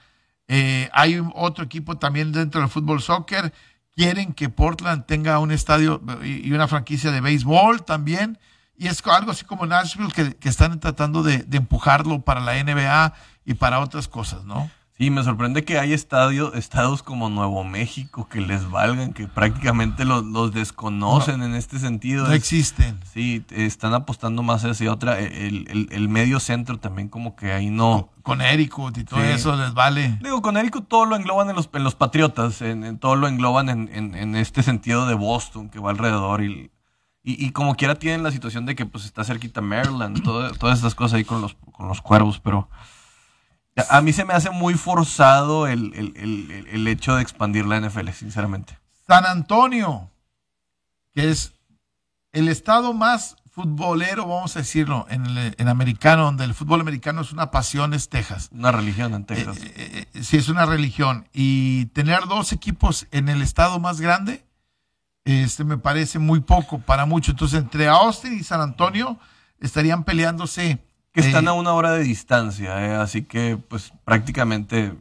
[0.48, 3.54] eh, hay otro equipo también dentro del fútbol soccer.
[3.96, 8.40] Quieren que Portland tenga un estadio y una franquicia de béisbol también.
[8.76, 12.54] Y es algo así como Nashville que, que están tratando de, de empujarlo para la
[12.64, 13.14] NBA
[13.46, 14.70] y para otras cosas, ¿no?
[14.98, 20.06] Sí, me sorprende que hay estadio, estados como Nuevo México que les valgan, que prácticamente
[20.06, 22.26] los, los desconocen en este sentido.
[22.26, 23.00] No Es- existen.
[23.14, 25.20] Sí, están apostando más hacia otra.
[25.20, 28.10] El, el- el medio centro también como que ahí no.
[28.24, 29.28] Con Ericut y todo Sí.
[29.28, 30.18] eso les vale.
[30.24, 33.28] Digo, con Érico todo lo engloban en los, en los Patriotas, en, en todo lo
[33.28, 36.72] engloban en, en- en este sentido de Boston que va alrededor y,
[37.24, 40.80] y, y como quiera tienen la situación de que pues está cerquita Maryland, todo- todas
[40.80, 42.68] estas cosas ahí con los, con los cuervos, pero
[43.90, 47.66] a, mí se me hace muy forzado el, el- el- el- el hecho de expandir
[47.66, 48.78] la NFL, sinceramente.
[49.08, 50.10] San Antonio,
[51.14, 51.54] que es
[52.34, 57.22] el estado más futbolero, vamos a decirlo, en, el- en americano, donde el fútbol americano
[57.22, 58.50] es una pasión, es Texas.
[58.52, 59.58] Una religión en Texas.
[59.62, 61.28] Eh, eh, sí, es una religión.
[61.34, 64.44] Y tener dos equipos en el estado más grande,
[65.26, 67.32] este me parece muy poco para mucho.
[67.32, 69.18] Entonces, entre Austin y San Antonio
[69.60, 70.80] estarían peleándose.
[71.22, 74.94] Que están eh, a una hora de distancia, eh, así que pues prácticamente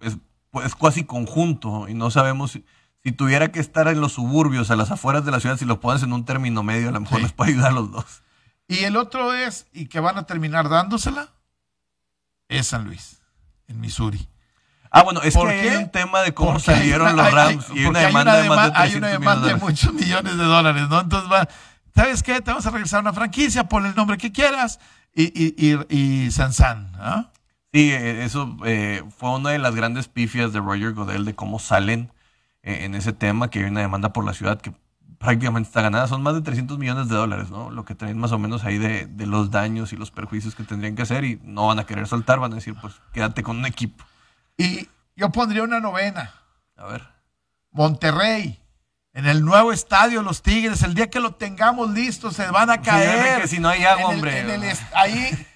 [0.00, 0.16] es,
[0.64, 2.64] es casi conjunto y no sabemos si,
[3.04, 5.80] si tuviera que estar en los suburbios, a las afueras de la ciudad, si lo
[5.80, 7.22] pones en un término medio, a lo mejor Sí.
[7.22, 8.22] les puede ayudar a los dos.
[8.66, 11.28] Y el otro es, y que van a terminar dándosela,
[12.48, 13.18] es San Luis,
[13.66, 14.28] en Missouri.
[14.90, 15.76] Ah, bueno, es que ¿Por hay qué?
[15.76, 18.36] un tema de cómo Porque salieron una- los Rams hay- y hay una hay demanda
[18.42, 21.00] de más de dema- hay una 300 demanda de muchos millones de dólares, ¿no?
[21.00, 21.48] Entonces va,
[21.94, 22.40] ¿sabes qué?
[22.40, 24.80] Te vamos a regresar a una franquicia, ponle el nombre que quieras
[25.18, 27.32] y, y, y, y ¿ah?
[27.72, 31.58] Sí, eh, eso eh, fue una de las grandes pifias de Roger Godel de cómo
[31.58, 32.12] salen
[32.62, 34.72] eh, en ese tema, que hay una demanda por la ciudad que
[35.18, 36.06] prácticamente está ganada.
[36.06, 37.72] Son más de 300 millones de dólares, ¿no?
[37.72, 40.62] Lo que traen más o menos ahí de, de los daños y los perjuicios que
[40.62, 43.56] tendrían que hacer y no van a querer soltar, van a decir, pues quédate con
[43.56, 44.04] un equipo.
[44.56, 46.32] Y yo pondría una novena,
[46.76, 47.02] A ver.
[47.72, 48.60] Monterrey,
[49.18, 52.74] en el nuevo estadio Los Tigres, el día que lo tengamos listo se van a
[52.74, 53.42] Sí, caer.
[53.42, 54.38] que si no hay agua, En el- hombre.
[54.40, 55.46] en el ahí,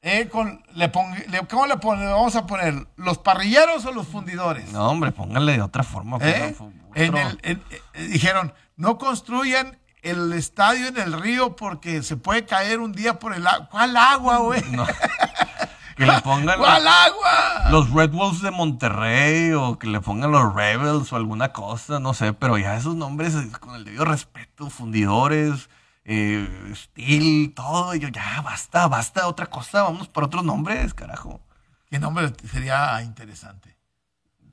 [0.00, 2.86] eh, con, le pon- le- ¿cómo le pone- vamos a poner?
[2.96, 4.72] ¿Los parrilleros o los fundidores?
[4.72, 6.16] No, hombre, póngale de otra forma.
[6.22, 6.54] ¿Eh?
[6.56, 7.62] pues, otro- En el- en-
[7.94, 13.18] eh, dijeron, no construyan el estadio en el río porque se puede caer un día
[13.18, 13.68] por el agua.
[13.70, 14.62] ¿Cuál agua, güey?
[14.70, 14.86] No.
[15.96, 16.58] Que le pongan
[17.70, 22.12] los Red Wolves de Monterrey o que le pongan los Rebels o alguna cosa, no
[22.12, 25.70] sé, pero ya esos nombres eh, con el debido respeto, fundidores,
[26.04, 31.40] eh, Steel, todo, y yo ya basta, basta, otra cosa, vamos por otros nombres, carajo.
[31.88, 33.76] ¿Qué nombre sería interesante?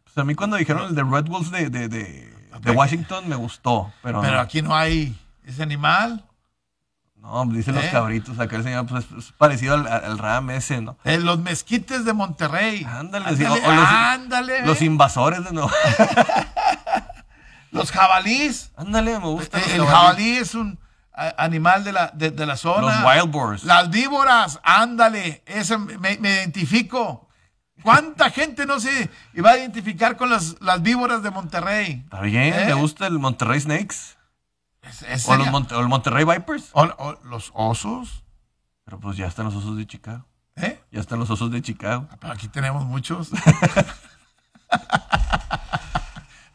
[0.04, 2.04] Pues a mí cuando dijeron el de Red Wolves de, de, de,
[2.60, 2.78] de Ok.
[2.78, 6.24] Washington me gustó, pero, Pero no, aquí no hay ese animal.
[7.24, 7.90] No, dicen los ¿Eh?
[7.92, 10.98] cabritos, acá el señor pues, es parecido al, al Ram ese, ¿no?
[11.06, 12.86] Eh, los mezquites de Monterrey.
[12.88, 14.86] Ándale, sí, ándale, o- o los- ándale, Los eh.
[14.86, 15.72] invasores de nuevo.
[17.72, 18.72] Los jabalís.
[18.76, 19.60] Ándale, me gusta.
[19.60, 20.78] El jabalí es un
[21.38, 23.02] animal de la, de, de la zona.
[23.02, 23.64] Los wild boars.
[23.64, 27.28] Las víboras, ándale, ese me, me identifico.
[27.82, 32.02] ¿Cuánta gente no se iba a identificar con las, las víboras de Monterrey?
[32.04, 32.66] Está bien, ¿Eh?
[32.68, 33.96] me gusta el Monterrey Snakes.
[35.28, 36.70] O los, Monte- o el Monterrey Vipers.
[36.74, 38.24] o- o los osos,
[38.86, 40.26] Pero pues ya están los osos de Chicago.
[40.58, 40.80] ¿eh?
[40.92, 42.08] Ya están los osos de Chicago.
[42.20, 43.30] Pero aquí tenemos muchos.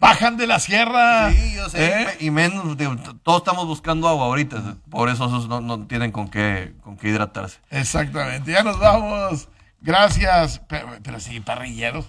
[0.00, 1.30] Bajan de la sierra.
[1.32, 2.16] ¿eh?
[2.20, 4.76] Y menos, digo, todos estamos buscando agua ahorita.
[4.90, 7.58] Por eso esos no, no tienen con qué, con qué hidratarse.
[7.70, 9.48] Exactamente, ya nos vamos.
[9.80, 10.60] Gracias.
[10.68, 12.06] Pero, pero sí, parrilleros.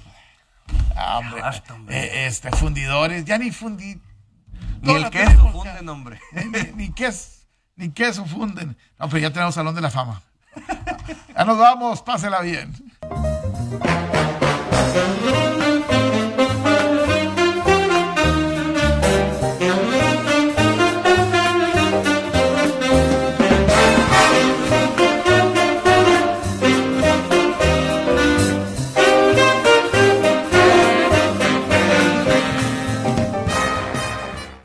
[0.96, 1.42] Ah, hombre.
[1.42, 1.98] basta, hombre.
[1.98, 4.00] Eh, este, fundidores, ya ni fundi.
[4.82, 6.20] Ni el queso funden, hombre.
[6.34, 8.78] Eh, Ni, ni queso, ni queso funden.
[9.00, 10.22] No, pero ya tenemos Salón de la Fama.
[11.36, 12.74] Ya nos vamos, pásela bien.